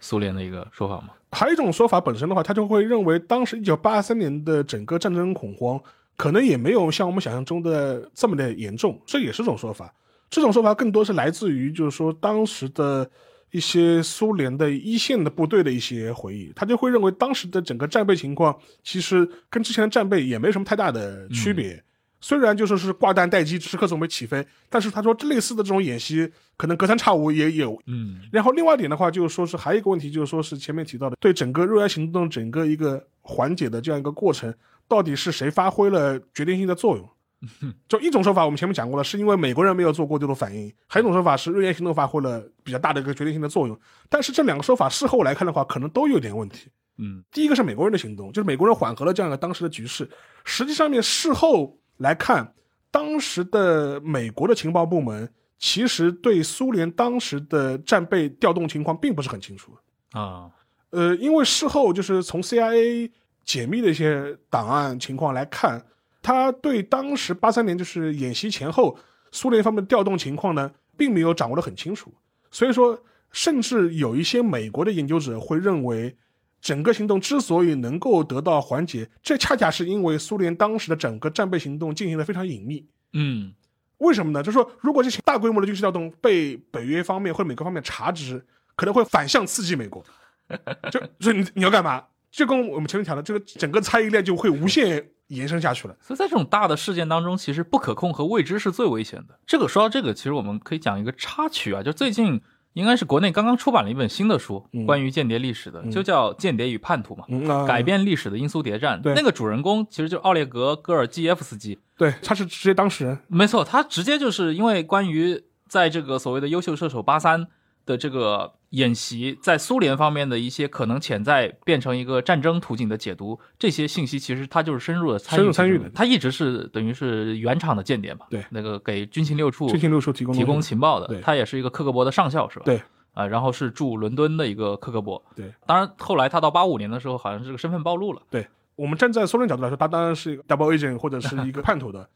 [0.00, 1.10] 苏联的一个说法吗？
[1.30, 5.80] 还有一种说法本身的话，他就会认为当时一九八三年的整个战争恐慌
[6.16, 9.94] 可能也没有像我们想象中的这么的严重，这也是种说法。
[10.28, 13.08] 这种说法更多是来自于就是说当时的
[13.50, 21.82] 一些苏联的一线的部队的一些回忆，他就会认为当时的整个战备情况其实跟之前的战备也没什么太大的区别。
[22.22, 27.78] 虽然就说是挂弹待机，时刻准备起飞，但是他说类似的这种演习可能隔三差五也有。
[27.86, 34.54] 嗯然后另外一点的话，就是说是还有一个问题，就是说是前面提到的，对整个热爱行动整个一个缓解的这样一个过程，
[34.86, 37.06] 到底是谁发挥了决定性的作用？
[37.88, 43.76] 就一种说法，我们前面讲过了，是因为美国人没有做过这种反应；还有一种说法是日元行动发挥了比较大的一个决定性的作用。
[44.08, 46.70] 但是这两个说法事后来看的话，可能都有点问题。
[46.98, 50.08] 嗯第一个是美国人的行动，就是美国人缓和了这样一个当时的局势。
[50.44, 52.52] 实际上面事后来看，
[52.90, 59.72] 当时的美国的情报部门其实对苏联当时的战备调动情况并不是很清楚。
[60.10, 60.50] 啊
[60.90, 63.10] 呃，因为事后就是从 CIA
[63.44, 65.82] 解密的一些档案情况来看，
[66.20, 68.98] 他对当时八三年就是演习前后
[69.30, 72.12] 苏联方面的调动情况呢，并没有掌握的很清楚。
[72.50, 76.14] 所以说，甚至有一些美国的研究者会认为，
[76.62, 82.86] 整个行动之所以能够得到缓解，这恰恰是因为苏联当时的整个战备行动进行的非常隐秘。
[83.12, 83.52] 嗯
[83.98, 84.42] 为什么呢？
[84.42, 88.44] 就是说，如果这些大规模的军事调动被北约方面或者美国方面查知，
[88.74, 90.04] 可能会反向刺激美国。
[90.90, 92.02] 就所以你你要干嘛？
[92.30, 95.96] 就跟我们前面讲的，这个整个猜疑链就会无限延伸下去了。
[96.00, 99.38] 所以在这种大的事件当中，其实不可控和未知是最危险的。
[99.46, 102.40] 这个说到这个，其实我们可以讲一个插曲啊，就最近
[102.74, 104.86] 应该是国内刚刚出版了一本新的书，嗯。
[104.86, 105.90] 关于间谍历史的，嗯。
[105.90, 107.66] 就叫《间谍与叛徒》嘛。
[107.66, 109.14] 改变历史的英苏谍战，对。
[109.14, 113.18] 那个主人公其实就是奥列格·戈尔基耶夫斯基，对，他是直接当事人。
[113.28, 117.46] 没错，他直接就是因为关于在这个所谓的优秀射手八三
[117.84, 132.64] 的这个演习，在苏联方面的一些可能潜在变成一个战争途径的解读，这些信息其实他就是深入的参与深入参与的他一直是等于是原厂的间谍嘛，对那个给军情六处军情六处提供提供情报的对，他也是一个克格勃的上校是吧？
[132.66, 132.82] 对。
[133.14, 135.52] 啊、然后是驻伦敦的一个克格勃，对。
[135.66, 138.22] 当然，后来他到八五年的时候，好像是这个身份暴露了。
[138.30, 142.08] 对我们站在苏联角度来说，他当然是一个 double agent 或者是一个叛徒的。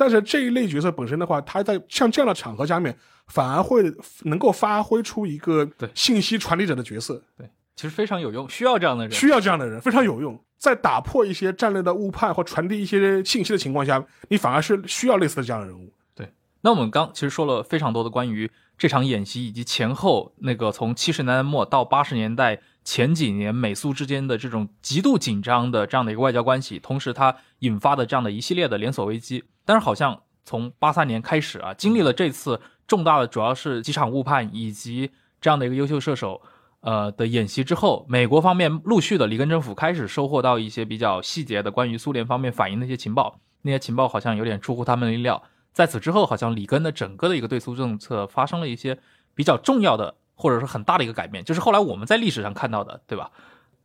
[0.00, 2.96] 但是这一类角色本身的话，他在像这样的场合下面，
[3.26, 3.82] 反而会
[4.22, 7.22] 能够发挥出一个对信息传递者的角色。
[7.36, 7.46] 对
[7.76, 9.12] 其实非常有用，需要这样的人。
[9.12, 10.42] 需要这样的人，非常有用。
[10.56, 15.92] 在打破一些战略的误判或传递一些信息的情况下，你反而是需要类似的这样的人物。
[16.14, 16.32] 对
[16.62, 29.44] 那我们刚其实说了非常多的关于这场演习以及前后那个从七十年代末到八十年代前几年美苏之间的这种极度紧张的这样的一个外交关系，同时它引发的这样的一系列的连锁危机。
[29.70, 36.42] 但是好像从八三年开始啊，经历了这次重大的主要是几场误判以及这样的一个优秀射手。
[36.82, 45.40] 呃的演习之后，美国方面陆续的里根政府开始收获到一些比较细节的关于苏联方面反映的一些情报，那些情报好像有点出乎他们的意料。
[45.72, 48.98] 在此之后，好像里根的整个的一个对苏政策发生了一些
[49.34, 53.30] 比较重要的，或者是很大的一个改变，就是后来我们在历史上看到的，对吧？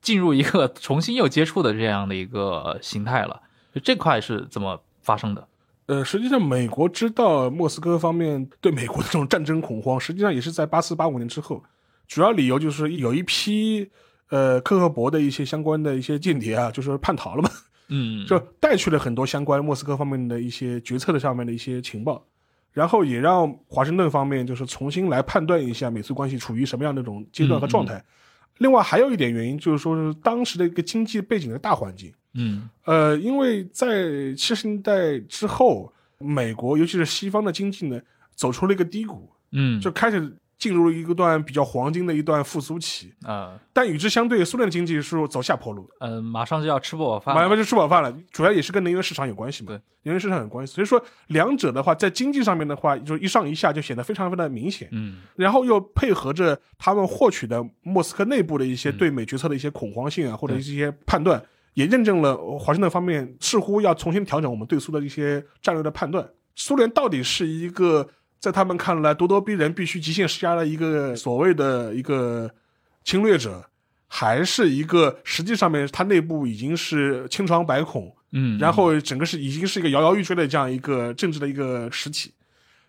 [0.02, 3.42] 进入一个重新又接触的这样的一个形态了。
[3.74, 5.46] 就这块是怎么发生的？
[5.88, 11.64] 呃，实际上美国知道莫斯科方面对美国的这种战争恐慌，实际上也是在八四八五年之后，
[12.08, 13.88] 主要理由就是有一批
[14.30, 17.50] 呃克格勃的一些相关的一些间谍啊，就是叛逃了嘛，
[17.90, 22.26] 嗯， 就带去了很多相关莫斯科方面的一些决策的上面的一些情报，
[22.72, 28.04] 然后也让华盛顿方面就是重新来判断一下美苏关系处于什么样的一种阶段和状态。
[28.58, 38.00] 另外还有一点原因就是说是当时的一个经济背景的大环境，嗯呃，因为在七十年代之后，美国尤其是西方的经济呢
[38.36, 43.14] 走出了一个低谷，嗯，就开始进入了一个段比较黄金的一段复苏期。
[43.26, 49.68] 呃但与之相对，苏联的经济是走下坡路，呃，马上就要吃不饱饭了，马上就吃饱饭了，主要也是跟能源市场有关系嘛。
[49.68, 54.88] 对，能源市场有关系，所以说两者的话，在经济上面的话，就一上一下就显得非常非常的明显。
[54.92, 61.44] 嗯然后又配合着他们获取的莫斯科内部的一些嗯对美决策的一些恐慌性啊，或者一些判断，
[61.76, 66.28] 也验证了华盛顿方面似乎要重新调整我们对苏的一些战略的判断。
[66.56, 68.10] 苏联到底是一个
[68.40, 72.50] 在他们看来咄咄逼人、必须极限施压的一个所谓的一个
[73.04, 73.64] 侵略者，
[74.08, 82.34] 还是一个实际上面它内部已经是千疮百孔，嗯，然后整个是已经是一个摇摇欲坠的这样一个政治的一个实体。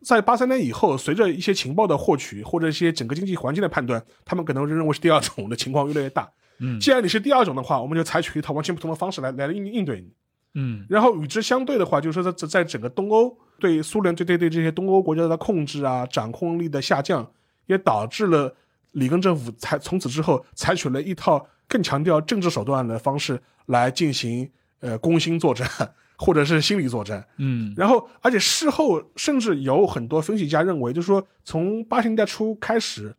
[0.03, 6.30] 在八三年以后，随着一些情报的获取或者一些整个经济环境的判断，他们可能认为是第二种的情况越来越大。
[6.59, 10.12] 嗯既然你是第二种的话，我们就采取一套完全不同的方式来来应应对你。
[10.54, 17.30] 嗯然后与之相对的话，就是说在在整个东欧对苏联对对对这些东欧国家的控制啊、掌控力的下降，
[17.66, 18.54] 也导致了
[18.92, 24.50] 里根政府采从此之后采取了一套更强调政治手段的方式来进行
[24.80, 25.68] 呃攻心作战
[26.16, 27.22] 或者是心理作战。
[27.36, 33.14] 嗯然后，而且事后甚至有很多分析家认为，就是说从八十年代初开始，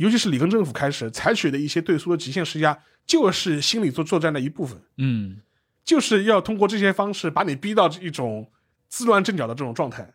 [0.00, 4.80] 尤其是里根政府开始采取的一些对苏的极限施压，就是心理作作战的一部分。
[4.96, 5.36] 嗯
[5.84, 8.50] 就是要通过这些方式把你逼到一种
[8.88, 10.10] 自乱阵脚的这种状态。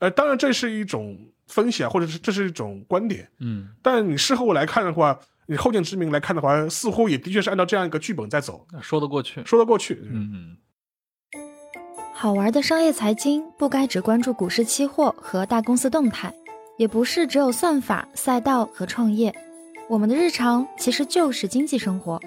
[0.00, 9.44] 呃，当然这是一种分析啊，或者是这是一种观点，嗯，但你事后来看的话，你后见之明来看的话，似乎也的确是按照这样一个剧本在走，说得过去。
[9.44, 10.00] 说得过去。
[10.10, 10.56] 嗯嗯，
[12.14, 16.34] 好玩的商业财经不该只关注股市期货和大公司动态，
[16.76, 19.34] 也不是只有算法、赛道和创业，
[19.88, 22.20] 我们的日常其实就是经济生活。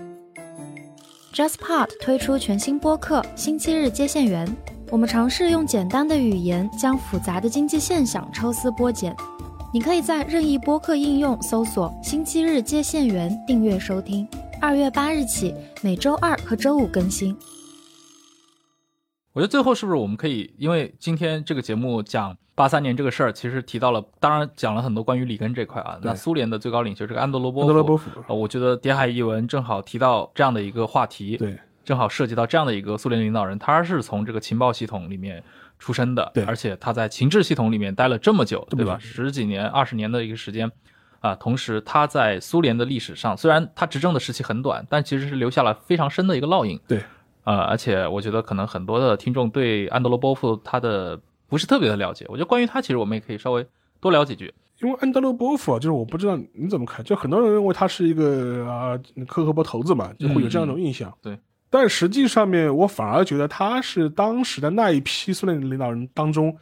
[1.33, 4.47] JustPod 推出全新播客《星期日接线员》，
[4.89, 9.15] 我们尝试用简单的语言将复杂的经济现象抽丝剥茧。
[9.73, 14.25] 你可以在任意播客应用搜索“星期日接线员”订阅收听。
[14.61, 17.37] 二月八日起，每周二和周五更新。
[19.33, 25.99] 我觉得最后是不是我们可以，因为今天这个节目讲八三年这个事儿，其实提到了，当然讲了很多关于里根这块啊。
[26.01, 31.55] 那苏联的最高领袖这个安德罗波夫，安德罗波夫呃我觉得《谍海译文》正好提到这样的一个话题，对，
[31.85, 35.43] 正好涉及到这样的一个苏联领导人，他是从这个情报系统里面
[35.77, 38.97] 出身的，对而且他在情治系统里面待了这么久，对吧？
[38.99, 40.71] 十几年、二十年的一个时间。
[41.19, 46.79] 啊，同时他在苏联的历史上，虽然他执政的时期很短，但其实是留下了非常深的一个烙印。
[46.87, 47.01] 对，
[47.43, 53.65] 呃，而且我觉得可能很多的听众对安德罗波夫他的不是特别的了解，我觉得关于他，其实我们也可以稍微
[53.99, 54.53] 多聊几句。
[54.81, 58.95] 因为安德鲁波夫啊，就是我不知道你怎么看，就很多人认为他是一个啊
[59.27, 61.09] 科克波头子嘛，就会有这样一种印象。
[61.09, 61.39] 嗯对，
[61.69, 66.55] 但实际上面我反而觉得他是当时的那一批苏联领导人当中，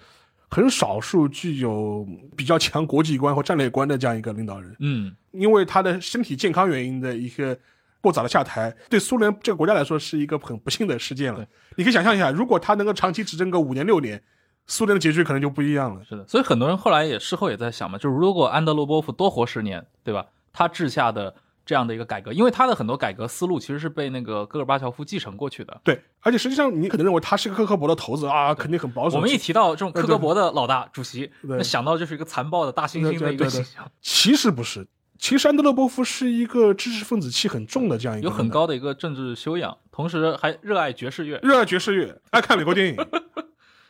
[0.50, 2.08] 很少数具有
[2.38, 4.74] 比较强国际观或战略观的这样一个领导人。
[4.80, 7.58] 嗯，因为他的身体健康原因的一个
[8.00, 11.46] 过早的下台，对苏联这个国家来说是一个很不幸的事件了。
[11.76, 14.24] 你可以想象一下，如果他能够长期执政个五年六年，
[14.68, 16.02] 苏联的结局可能就不一样了。
[16.04, 20.26] 是的，所以很多人后来也事后也在想嘛，就是如果安德罗波夫多活十年，对吧？
[20.52, 21.36] 他治下的
[21.66, 25.82] 这样的一个改革，因为他的很多改革思路其实是被那个戈尔巴乔夫继承过去的。
[25.84, 29.18] 对，而且实际上你可能认为他是个克格勃的头子啊，肯定很保守。
[29.18, 34.88] 我们一提到这种克格勃的老大主席，那想到就是一个残暴的大猩猩的一个形象，其实不是，
[35.20, 41.40] 其实安德勒波夫是一个知识分子气很重的这样一个，有很高的一个政治修养，同时还热爱爵士乐。
[41.44, 42.96] 热爱爵士乐，爱看美国电影，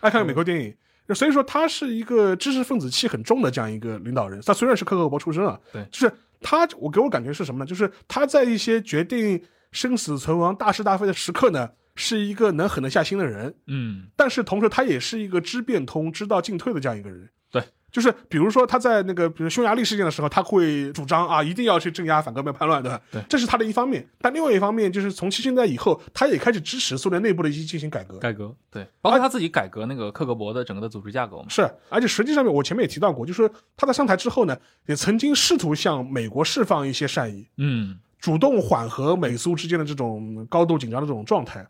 [0.05, 0.73] 爱看美国电影。
[1.13, 4.41] 所以说，他是一个知识分子气很重的这样一个领导人。
[4.41, 7.65] 他虽然是克格勃出身啊，对就是他，我给我感觉是什么呢？
[7.65, 9.39] 就是他在一些决定
[9.71, 13.53] 生死存亡、大是大非的时刻呢，是一个能狠得下心的人。
[13.67, 17.29] 嗯，但是同时，他也是一个知变通、知道进退的这样一个人。
[17.95, 23.01] 对，就是比如说他在那个比如匈牙利事件的时候，他会主张啊，一定要去镇压反革命叛乱，对吧？
[23.11, 24.05] 对这是他的一方面。
[24.19, 28.17] 但另外一方面，就是从七十年代以后，他也开始支持苏联内部的一些进行改革。
[28.17, 31.45] 改革对，包括他自己改革那个克格勃的整个的组织架构嘛。
[31.47, 41.65] 是，而且实际上面，我前面也提到过，就是他在上台之后呢，也曾经试图向美国释放一些善意，嗯，主动缓和美苏之间的这种高度紧张的这种状态。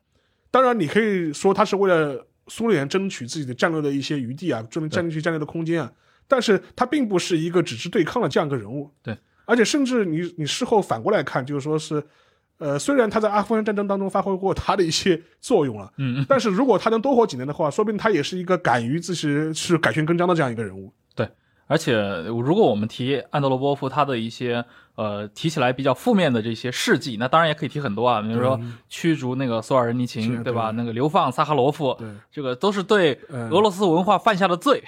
[0.49, 5.91] 当然，你可以说他是为了苏联争取自己的战略的一些余地啊，争占据战略的空间啊，
[6.27, 8.91] 但是他并不是一个只是对抗的这样一个人物。
[9.01, 12.03] 对，而且甚至你你事后反过来看，就是说是。
[12.57, 20.89] 呃，虽然他在阿富汗战争当中发挥过他的一些作用了，嗯嗯，但是如果他能多活几年的话，说不定他也是一个敢于自己去改弦更张的这样一个人物。
[21.13, 21.27] 对
[21.67, 21.99] 而且
[22.29, 24.63] 如果我们提安德罗波夫他的一些
[24.95, 30.71] 呃提起来比较负面的这些事迹，那当然也可以提很多啊，比如说驱逐那个索尔仁尼琴，对吧？
[30.71, 34.83] 那个流放萨哈罗夫，对，这个都是对嗯俄罗斯文化犯下的罪，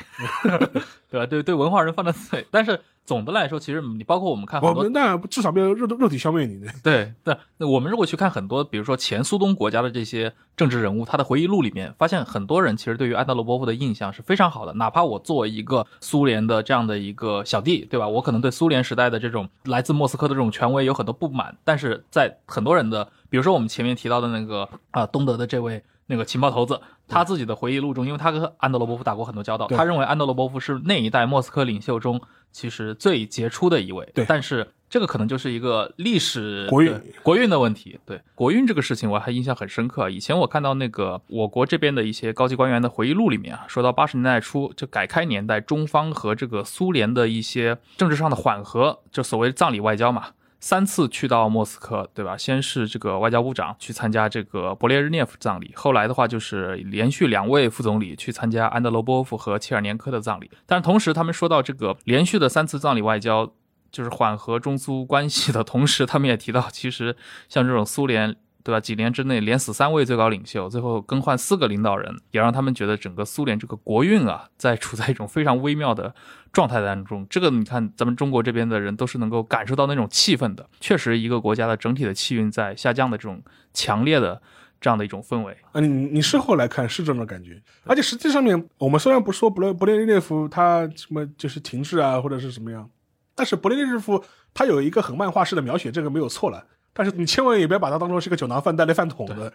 [1.10, 1.26] 对吧？
[1.26, 2.46] 对对文化人犯的罪。
[2.52, 6.68] 但是总的来说，其实你包括我们看很多我们那至少没有肉肉体消灭你的。
[6.84, 14.74] 对对，那我们如果去看很多，比如说前苏东国家的这些政治人物，他的回忆录里面，发现很多人其实对于安德罗波夫的印象是非常好的。
[14.74, 18.06] 哪怕我作为一个苏联的这样的一个小弟，对吧？
[18.08, 32.22] 我可能对苏联时代的这种来自莫斯科的这种权威有很多不满，但是在很多人的，比如说我们前面提到的那个啊、东德的这位那个情报头子，他自己的回忆录中，因为他跟安德罗波夫打过很多交道，他认为安德罗波夫是那一代莫斯科领袖中
[32.52, 34.10] 其实最杰出的一位。
[34.14, 38.00] 对但是这个可能就是一个历史国运国运的问题。
[38.06, 40.10] 对国运这个事情，我还印象很深刻。
[40.10, 50.28] 以前我看到那个我国这边的一些高级官员的回忆录里面啊，说到八十年代初，就改开年代，中方和这个苏联的一些政治上的缓和，就所谓葬礼外交嘛。
[50.60, 52.36] 三次去到莫斯科，对吧？
[52.36, 60.50] 先是这个外交部长去参加这个勃列日涅夫葬礼，后来的话就是连续两位副总理去参加安德罗波夫和切尔年科的葬礼。
[60.66, 63.54] 但是同时，他们说到这个连续的三次葬礼外交，
[63.92, 67.16] 就是缓和中苏关系的同时，他们也提到，其实
[67.50, 68.36] 像这种苏联。
[68.64, 68.82] 对吧？
[68.82, 76.14] 几年之内连死三位最高领袖，最后更换四个领导人，也让他们觉得整个苏联这个国运啊，在处在一种非常微妙的
[76.52, 77.26] 状态当中。
[77.30, 80.70] 这个你看，咱们中国这边的人都是能够感受到那种气氛的。
[80.82, 83.42] 确实，一个国家的整体的气运在下降的这种
[83.74, 84.42] 强烈的
[84.82, 85.56] 这样的一种氛围。
[85.72, 92.90] 啊，你你事后来看是这种感觉，而且实际上面，我们虽然不说布列勃列日涅夫他什么就是停滞啊，或者是什么样，
[93.38, 94.22] 但是勃列日涅夫
[94.54, 96.66] 他有一个很漫画式的描写，这个没有错了。
[96.92, 99.54] 但是你千万也不要把他当做是个酒囊饭袋的饭桶的，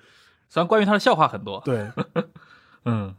[0.49, 1.91] 虽然关于他的笑话很多，对，
[2.87, 3.15] 嗯。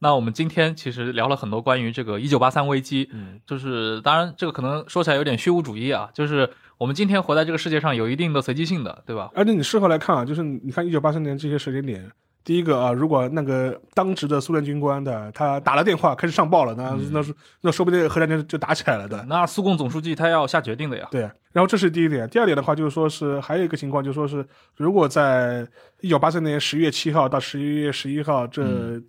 [0.00, 9.28] 那我们今天其实聊了很多关于这个一九八三危机，嗯，就是当然这个可能说起来有点虚无主义啊，就是我们今天活在这个世界上有一定的随机性的，对吧？
[9.34, 12.08] 而且你事后来看啊，就是你看一九八三年这些时间点，
[12.44, 19.22] 第一个啊，如果那个当值的苏联军官的他打了电话开始上报了，那那是那说不定核战争就打起来了的。
[19.28, 21.06] 那苏共总书记他要下决定的呀。
[21.10, 21.20] 对，
[21.52, 25.66] 然后这是第一点，第二点的话就是说是还有一个情况，就是说是如果在
[26.00, 28.62] 一九八三年十月七号到十一月十一号这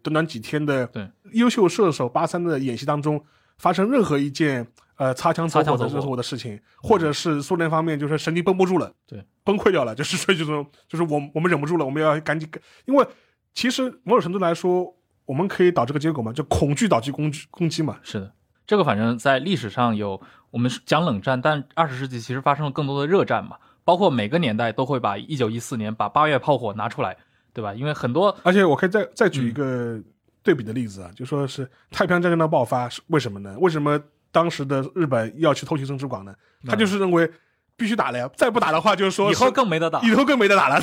[0.04, 3.24] 短短几天的对优秀射手八三的演习当中
[3.58, 4.68] 发生任何一件
[5.00, 5.86] 呃擦枪走擦火火。
[5.86, 12.47] 的惹火的事情，或者是苏联方面就是神经绷不住了，对，崩溃掉了， 就是说就是就是我我们忍不住了，我们要赶紧，
[12.86, 13.08] 因为
[13.54, 14.93] 其实某种程度来说，
[15.26, 18.32] 我们可以导这个结果嘛，就恐惧导致攻击攻击嘛，是的，
[18.68, 20.22] 这个反正在历史上有
[20.52, 27.16] 我们讲冷战，但二十世纪其实发生了更多的热战嘛，包括每个年代都会把一九一四年把八月炮火拿出来，
[27.54, 27.74] 对吧？
[27.74, 30.00] 因为很多而且我可以再再举一个
[30.43, 33.56] 对比的例子啊，就说是太平洋战争的爆发是为什么呢？
[33.60, 34.00] 为什么
[34.32, 36.34] 当时的日本要去偷袭珍珠港呢？
[36.66, 37.30] 他就是认为
[37.76, 40.82] 必须打了呀，再不打的话就是说以后更没得打，以后更没得打了。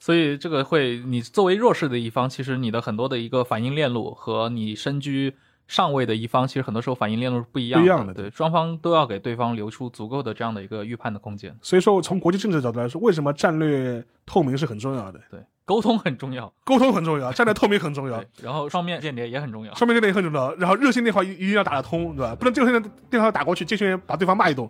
[0.00, 5.34] 所以这个会，你作为弱势的一方，其实你的很多的一个反应链路和你身居
[5.66, 7.82] 上位的一方，其实很多时候反应链路是不一样的。
[7.82, 11.56] 不一样的对，双方都要给对方留出足够的这样的一个预判的空间。
[11.60, 15.20] 所以说，从国际政治角度来说，为什么战略透明是很重要的？
[15.30, 16.50] 对，沟通很重要。
[16.64, 19.74] 沟通很重要，战略透明很重要，，然后双面间谍也很重要。
[19.74, 20.54] 双面间谍也很重要。
[20.54, 22.34] 然后热线电话一一定要打得通，对吧？
[22.34, 24.66] 不能这个电电话打过去，接线员把对方骂一顿。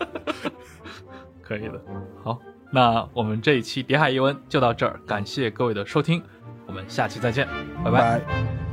[1.40, 1.80] 可以的。
[2.22, 2.38] 好，
[2.70, 6.22] 那我们这一期《谍海一文》就到这儿，感谢各位的收听，
[6.66, 7.48] 我们下期再见，
[7.82, 8.65] 拜拜拜